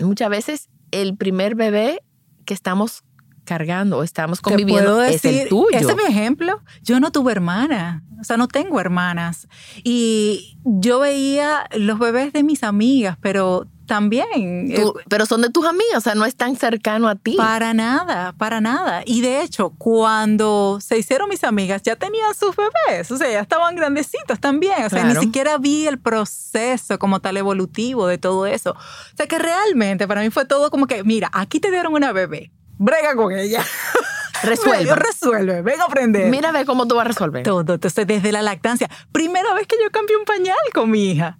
muchas 0.00 0.28
veces 0.28 0.68
el 0.90 1.16
primer 1.16 1.54
bebé 1.54 2.02
que 2.44 2.54
estamos 2.54 3.04
cargando 3.46 3.98
o 3.98 4.02
estamos 4.02 4.42
conviviendo 4.42 5.02
es 5.02 5.24
el 5.24 5.48
tuyo. 5.48 5.70
Ese 5.72 5.92
es 5.92 5.96
mi 5.96 6.02
ejemplo. 6.02 6.60
Yo 6.82 7.00
no 7.00 7.10
tuve 7.10 7.32
hermana, 7.32 8.04
o 8.20 8.24
sea, 8.24 8.36
no 8.36 8.48
tengo 8.48 8.78
hermanas. 8.78 9.48
Y 9.82 10.58
yo 10.64 11.00
veía 11.00 11.66
los 11.74 11.98
bebés 11.98 12.34
de 12.34 12.42
mis 12.42 12.62
amigas, 12.62 13.16
pero 13.22 13.66
también. 13.86 14.70
Eh, 14.70 14.84
pero 15.08 15.24
son 15.24 15.40
de 15.40 15.50
tus 15.50 15.64
amigas, 15.64 15.96
o 15.96 16.00
sea, 16.00 16.14
no 16.14 16.24
es 16.24 16.36
tan 16.36 16.56
cercano 16.56 17.08
a 17.08 17.14
ti. 17.14 17.36
Para 17.36 17.72
nada, 17.72 18.34
para 18.36 18.60
nada. 18.60 19.02
Y 19.06 19.22
de 19.22 19.42
hecho, 19.42 19.70
cuando 19.78 20.78
se 20.80 20.98
hicieron 20.98 21.28
mis 21.28 21.44
amigas, 21.44 21.82
ya 21.82 21.96
tenían 21.96 22.34
sus 22.34 22.54
bebés, 22.56 23.10
o 23.10 23.16
sea, 23.16 23.30
ya 23.30 23.40
estaban 23.40 23.74
grandecitos 23.76 24.38
también. 24.40 24.84
O 24.84 24.90
sea, 24.90 25.04
ni 25.04 25.14
siquiera 25.16 25.56
vi 25.58 25.86
el 25.86 25.98
proceso 25.98 26.98
como 26.98 27.20
tal 27.20 27.36
evolutivo 27.36 28.06
de 28.06 28.18
todo 28.18 28.46
eso. 28.46 28.72
O 28.72 29.16
sea, 29.16 29.26
que 29.26 29.38
realmente 29.38 30.06
para 30.06 30.20
mí 30.20 30.30
fue 30.30 30.44
todo 30.44 30.70
como 30.70 30.86
que, 30.86 31.04
mira, 31.04 31.30
aquí 31.32 31.60
te 31.60 31.70
dieron 31.70 31.94
una 31.94 32.12
bebé, 32.12 32.50
brega 32.78 33.14
con 33.14 33.32
ella. 33.32 33.64
Resuelve. 34.42 34.94
Resuelve, 34.94 35.62
ven 35.62 35.80
a 35.80 35.84
aprender. 35.84 36.30
Mira, 36.30 36.52
ve 36.52 36.64
cómo 36.66 36.86
tú 36.86 36.94
vas 36.94 37.06
a 37.06 37.08
resolver. 37.08 37.42
Todo, 37.42 37.74
entonces 37.74 38.06
desde 38.06 38.32
la 38.32 38.42
lactancia. 38.42 38.88
Primera 39.10 39.54
vez 39.54 39.66
que 39.66 39.76
yo 39.82 39.90
cambié 39.90 40.16
un 40.16 40.24
pañal 40.24 40.56
con 40.74 40.90
mi 40.90 41.10
hija 41.10 41.38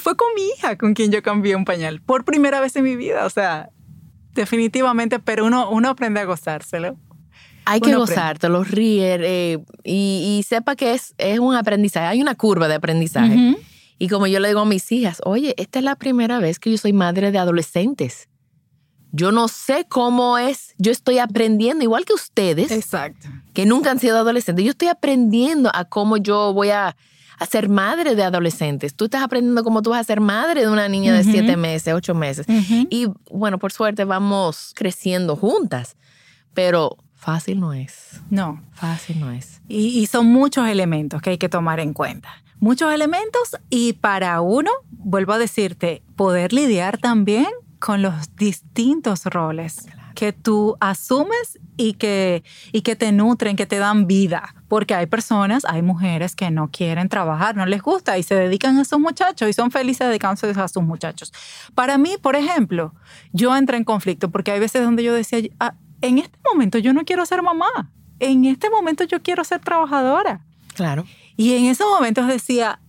fue 0.00 0.16
con 0.16 0.28
mi 0.34 0.42
hija 0.48 0.76
con 0.76 0.94
quien 0.94 1.10
yo 1.10 1.22
cambié 1.22 1.56
un 1.56 1.64
pañal 1.64 2.00
por 2.00 2.24
primera 2.24 2.60
vez 2.60 2.76
en 2.76 2.84
mi 2.84 2.96
vida. 2.96 3.24
O 3.26 3.30
sea, 3.30 3.70
definitivamente, 4.34 5.18
pero 5.18 5.46
uno, 5.46 5.70
uno 5.70 5.88
aprende 5.88 6.20
a 6.20 6.24
gozárselo. 6.24 6.96
Hay 7.66 7.80
que 7.80 7.94
gozártelo, 7.94 8.62
ríe 8.62 9.16
eh, 9.22 9.58
y, 9.84 10.44
sepa 10.46 10.76
que 10.76 10.92
es, 10.92 11.14
es 11.16 11.38
un 11.38 11.54
aprendizaje. 11.54 12.06
Hay 12.06 12.20
una 12.20 12.34
curva 12.34 12.68
de 12.68 12.74
aprendizaje. 12.74 13.56
Y 13.98 14.08
como 14.08 14.26
yo 14.26 14.38
le 14.38 14.48
digo 14.48 14.60
a 14.60 14.64
mis 14.66 14.92
hijas, 14.92 15.22
oye, 15.24 15.54
esta 15.56 15.78
es 15.78 15.84
la 15.84 15.96
primera 15.96 16.40
vez 16.40 16.58
que 16.58 16.70
yo 16.70 16.76
soy 16.76 16.92
madre 16.92 17.32
de 17.32 17.38
adolescentes. 17.38 18.28
Yo 19.16 19.30
no 19.30 19.46
sé 19.46 19.86
cómo 19.88 20.38
es, 20.38 20.74
yo 20.76 20.90
estoy 20.90 21.20
aprendiendo, 21.20 21.84
igual 21.84 22.04
que 22.04 22.14
ustedes, 22.14 22.72
Exacto. 22.72 23.28
que 23.52 23.64
nunca 23.64 23.92
han 23.92 24.00
sido 24.00 24.18
adolescentes, 24.18 24.64
yo 24.64 24.72
estoy 24.72 24.88
aprendiendo 24.88 25.70
a 25.72 25.84
cómo 25.84 26.16
yo 26.16 26.52
voy 26.52 26.70
a 26.70 26.96
a 27.38 27.46
ser 27.46 27.68
madre 27.68 28.14
de 28.14 28.22
adolescentes. 28.22 28.94
Tú 28.94 29.06
estás 29.06 29.22
aprendiendo 29.22 29.64
cómo 29.64 29.82
tú 29.82 29.90
vas 29.90 30.00
a 30.00 30.04
ser 30.04 30.20
madre 30.20 30.62
de 30.62 30.68
una 30.68 30.88
niña 30.88 31.12
de 31.14 31.24
siete 31.24 31.56
meses, 31.56 31.92
ocho 31.94 32.14
meses. 32.14 32.46
Y 32.90 33.08
bueno, 33.30 33.58
por 33.58 33.72
suerte 33.72 34.04
vamos 34.04 34.72
creciendo 34.74 35.36
juntas, 35.36 35.96
pero 36.52 36.96
fácil 37.14 37.60
no 37.60 37.72
es. 37.72 38.20
No. 38.30 38.62
Fácil 38.72 39.20
no 39.20 39.30
es. 39.30 39.60
Y, 39.68 39.98
y 39.98 40.06
son 40.06 40.26
muchos 40.26 40.68
elementos 40.68 41.20
que 41.22 41.30
hay 41.30 41.38
que 41.38 41.48
tomar 41.48 41.80
en 41.80 41.92
cuenta. 41.92 42.28
Muchos 42.60 42.92
elementos 42.92 43.56
y 43.68 43.94
para 43.94 44.40
uno, 44.40 44.70
vuelvo 44.90 45.32
a 45.32 45.38
decirte, 45.38 46.02
poder 46.16 46.52
lidiar 46.52 46.98
también 46.98 47.48
con 47.84 48.00
los 48.00 48.34
distintos 48.36 49.26
roles 49.26 49.84
que 50.14 50.32
tú 50.32 50.74
asumes 50.80 51.58
y 51.76 51.92
que, 51.92 52.42
y 52.72 52.80
que 52.80 52.96
te 52.96 53.12
nutren, 53.12 53.56
que 53.56 53.66
te 53.66 53.76
dan 53.76 54.06
vida. 54.06 54.54
Porque 54.68 54.94
hay 54.94 55.04
personas, 55.04 55.66
hay 55.66 55.82
mujeres 55.82 56.34
que 56.34 56.50
no 56.50 56.70
quieren 56.70 57.10
trabajar, 57.10 57.56
no 57.56 57.66
les 57.66 57.82
gusta 57.82 58.16
y 58.16 58.22
se 58.22 58.36
dedican 58.36 58.78
a 58.78 58.86
sus 58.86 58.98
muchachos 58.98 59.50
y 59.50 59.52
son 59.52 59.70
felices 59.70 60.08
dedicándose 60.08 60.58
a 60.58 60.66
sus 60.66 60.82
muchachos. 60.82 61.30
Para 61.74 61.98
mí, 61.98 62.16
por 62.22 62.36
ejemplo, 62.36 62.94
yo 63.34 63.54
entré 63.54 63.76
en 63.76 63.84
conflicto 63.84 64.30
porque 64.30 64.52
hay 64.52 64.60
veces 64.60 64.82
donde 64.82 65.02
yo 65.02 65.12
decía, 65.12 65.40
ah, 65.60 65.74
en 66.00 66.16
este 66.16 66.38
momento 66.50 66.78
yo 66.78 66.94
no 66.94 67.04
quiero 67.04 67.26
ser 67.26 67.42
mamá, 67.42 67.90
en 68.18 68.46
este 68.46 68.70
momento 68.70 69.04
yo 69.04 69.20
quiero 69.22 69.44
ser 69.44 69.60
trabajadora. 69.60 70.40
Claro. 70.74 71.04
Y 71.36 71.52
en 71.52 71.66
esos 71.66 71.86
momentos 71.86 72.28
decía, 72.28 72.80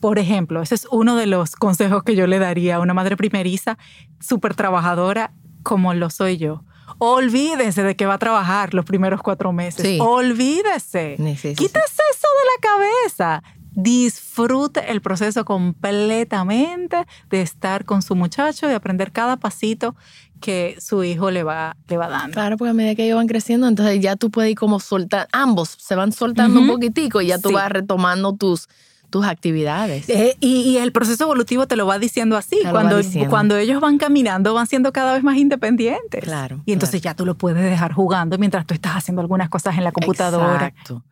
por 0.00 0.18
ejemplo, 0.18 0.62
ese 0.62 0.74
es 0.74 0.86
uno 0.90 1.16
de 1.16 1.26
los 1.26 1.56
consejos 1.56 2.02
que 2.02 2.16
yo 2.16 2.26
le 2.26 2.38
daría 2.38 2.76
a 2.76 2.80
una 2.80 2.94
madre 2.94 3.16
primeriza, 3.16 3.78
súper 4.20 4.54
trabajadora 4.54 5.32
como 5.62 5.94
lo 5.94 6.10
soy 6.10 6.36
yo. 6.36 6.64
Olvídese 6.98 7.82
de 7.82 7.96
que 7.96 8.06
va 8.06 8.14
a 8.14 8.18
trabajar 8.18 8.74
los 8.74 8.84
primeros 8.84 9.22
cuatro 9.22 9.52
meses. 9.52 10.00
Olvídese. 10.00 11.16
Quítese 11.16 12.02
eso 12.10 12.28
de 12.28 12.44
la 12.48 12.60
cabeza. 12.60 13.42
Disfrute 13.74 14.90
el 14.90 15.00
proceso 15.00 15.44
completamente 15.44 17.06
de 17.30 17.40
estar 17.40 17.84
con 17.84 18.02
su 18.02 18.14
muchacho 18.14 18.70
y 18.70 18.74
aprender 18.74 19.12
cada 19.12 19.38
pasito 19.38 19.96
que 20.42 20.76
su 20.78 21.04
hijo 21.04 21.30
le 21.30 21.42
va, 21.42 21.76
le 21.88 21.96
va 21.96 22.08
dando. 22.08 22.34
Claro, 22.34 22.58
porque 22.58 22.70
a 22.70 22.74
medida 22.74 22.94
que 22.94 23.04
ellos 23.04 23.16
van 23.16 23.28
creciendo, 23.28 23.66
entonces 23.66 24.00
ya 24.00 24.16
tú 24.16 24.30
puedes 24.30 24.50
ir 24.50 24.58
como 24.58 24.80
soltar, 24.80 25.28
ambos 25.32 25.70
se 25.78 25.94
van 25.94 26.12
soltando 26.12 26.60
un 26.60 26.66
poquitico 26.66 27.22
y 27.22 27.28
ya 27.28 27.38
tú 27.38 27.52
vas 27.52 27.70
retomando 27.70 28.34
tus, 28.34 28.68
tus 29.12 29.26
actividades. 29.26 30.08
Eh, 30.08 30.36
y, 30.40 30.78
el 30.78 30.90
proceso 30.90 31.24
evolutivo 31.24 31.68
te 31.68 31.76
lo 31.76 31.86
va 31.86 31.98
diciendo 31.98 32.36
así. 32.36 32.58
Cuando, 32.70 32.98
cuando 33.28 33.58
ellos 33.58 33.78
van 33.78 33.98
caminando, 33.98 34.54
van 34.54 34.66
siendo 34.66 34.90
cada 34.90 35.12
vez 35.12 35.22
más 35.22 35.36
independientes. 35.36 36.24
Claro. 36.24 36.62
Y 36.64 36.72
entonces 36.72 37.02
ya 37.02 37.14
tú 37.14 37.26
lo 37.26 37.36
puedes 37.36 37.62
dejar 37.62 37.92
jugando 37.92 38.38
mientras 38.38 38.66
tú 38.66 38.72
estás 38.72 38.96
haciendo 38.96 39.20
algunas 39.20 39.50
cosas 39.50 39.76
en 39.76 39.84
la 39.84 39.92
computadora. 39.92 40.68
Exacto. 40.68 41.04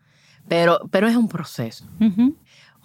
Pero, 0.49 0.81
pero 0.91 1.09
es 1.09 1.15
un 1.15 1.29
proceso. 1.29 1.85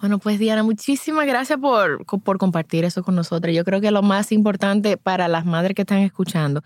Bueno, 0.00 0.18
pues 0.18 0.38
Diana, 0.38 0.62
muchísimas 0.62 1.26
gracias 1.26 1.58
por, 1.58 2.04
por 2.04 2.36
compartir 2.36 2.84
eso 2.84 3.02
con 3.02 3.14
nosotros. 3.14 3.54
Yo 3.54 3.64
creo 3.64 3.80
que 3.80 3.90
lo 3.90 4.02
más 4.02 4.32
importante 4.32 4.98
para 4.98 5.28
las 5.28 5.46
madres 5.46 5.74
que 5.74 5.82
están 5.82 6.00
escuchando 6.00 6.62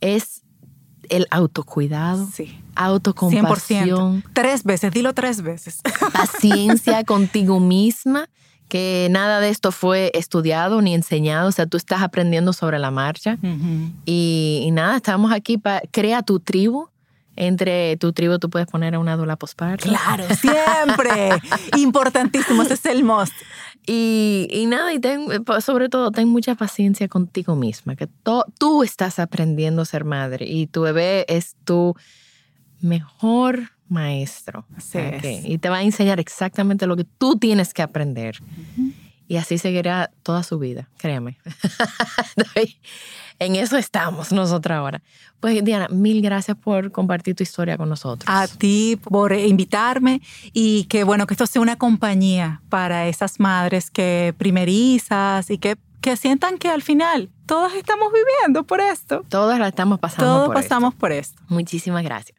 es 0.00 0.42
el 1.08 1.26
autocuidado, 1.30 2.28
Sí. 2.32 2.60
Autocompasión, 2.84 4.22
100%. 4.22 4.30
Tres 4.32 4.64
veces, 4.64 4.92
dilo 4.92 5.12
tres 5.14 5.42
veces. 5.42 5.80
paciencia 6.12 7.04
contigo 7.04 7.60
misma, 7.60 8.28
que 8.68 9.08
nada 9.10 9.40
de 9.40 9.48
esto 9.48 9.72
fue 9.72 10.10
estudiado 10.14 10.80
ni 10.82 10.94
enseñado, 10.94 11.48
o 11.48 11.52
sea, 11.52 11.66
tú 11.66 11.76
estás 11.76 12.02
aprendiendo 12.02 12.52
sobre 12.52 12.78
la 12.78 12.90
marcha. 12.90 13.38
Y, 14.04 14.62
y 14.64 14.70
nada, 14.70 14.96
estamos 14.96 15.32
aquí 15.32 15.58
para 15.58 15.82
crea 15.90 16.22
tu 16.22 16.40
tribu. 16.40 16.88
Entre 17.40 17.96
tu 17.98 18.12
tribu 18.12 18.40
tú 18.40 18.50
puedes 18.50 18.66
poner 18.66 18.96
a 18.96 18.98
una 18.98 19.16
dula 19.16 19.36
posparto. 19.36 19.88
Claro, 19.88 20.24
siempre. 20.34 21.30
Importantísimo, 21.76 22.62
ese 22.62 22.74
es 22.74 22.84
el 22.86 23.04
most. 23.04 23.32
Y, 23.86 24.48
y 24.50 24.66
nada, 24.66 24.92
y 24.92 24.98
ten, 24.98 25.28
sobre 25.60 25.88
todo, 25.88 26.10
ten 26.10 26.28
mucha 26.28 26.56
paciencia 26.56 27.06
contigo 27.08 27.54
misma, 27.54 27.94
que 27.94 28.08
to- 28.08 28.44
tú 28.58 28.82
estás 28.82 29.20
aprendiendo 29.20 29.82
a 29.82 29.84
ser 29.84 30.04
madre 30.04 30.46
y 30.46 30.66
tu 30.66 30.82
bebé 30.82 31.24
es 31.28 31.54
tu 31.64 31.94
mejor 32.80 33.70
maestro. 33.88 34.66
Así. 34.76 34.98
Y 35.44 35.58
te 35.58 35.68
va 35.68 35.78
a 35.78 35.82
enseñar 35.82 36.20
exactamente 36.20 36.86
lo 36.86 36.96
que 36.96 37.04
tú 37.04 37.38
tienes 37.38 37.72
que 37.72 37.82
aprender. 37.82 38.38
Y 39.26 39.36
así 39.36 39.58
seguirá 39.58 40.10
toda 40.22 40.42
su 40.42 40.58
vida, 40.58 40.88
créeme. 40.96 41.38
en 43.38 43.56
eso 43.56 43.76
estamos 43.76 44.32
nosotros 44.32 44.74
ahora. 44.74 45.02
Pues 45.38 45.62
Diana, 45.62 45.88
mil 45.88 46.22
gracias 46.22 46.56
por 46.56 46.90
compartir 46.92 47.34
tu 47.34 47.42
historia 47.42 47.76
con 47.76 47.90
nosotros. 47.90 48.24
A 48.26 48.48
ti 48.48 48.98
por 49.02 49.34
invitarme 49.34 50.22
y 50.54 50.84
que 50.84 51.04
bueno, 51.04 51.26
que 51.26 51.34
esto 51.34 51.46
sea 51.46 51.60
una 51.60 51.76
compañía 51.76 52.62
para 52.70 53.06
esas 53.06 53.38
madres 53.38 53.90
que 53.90 54.34
primerizas 54.38 55.50
y 55.50 55.58
que, 55.58 55.76
que 56.00 56.16
sientan 56.16 56.56
que 56.56 56.68
al 56.70 56.80
final 56.82 57.28
todas 57.44 57.74
estamos 57.74 58.10
viviendo 58.10 58.64
por 58.64 58.80
esto. 58.80 59.24
Todas 59.28 59.58
la 59.58 59.68
estamos 59.68 59.98
pasando 59.98 60.24
Todos 60.24 60.46
por 60.46 60.56
esto. 60.56 60.68
pasamos 60.68 60.94
por 60.94 61.12
esto. 61.12 61.42
Muchísimas 61.48 62.02
gracias. 62.02 62.38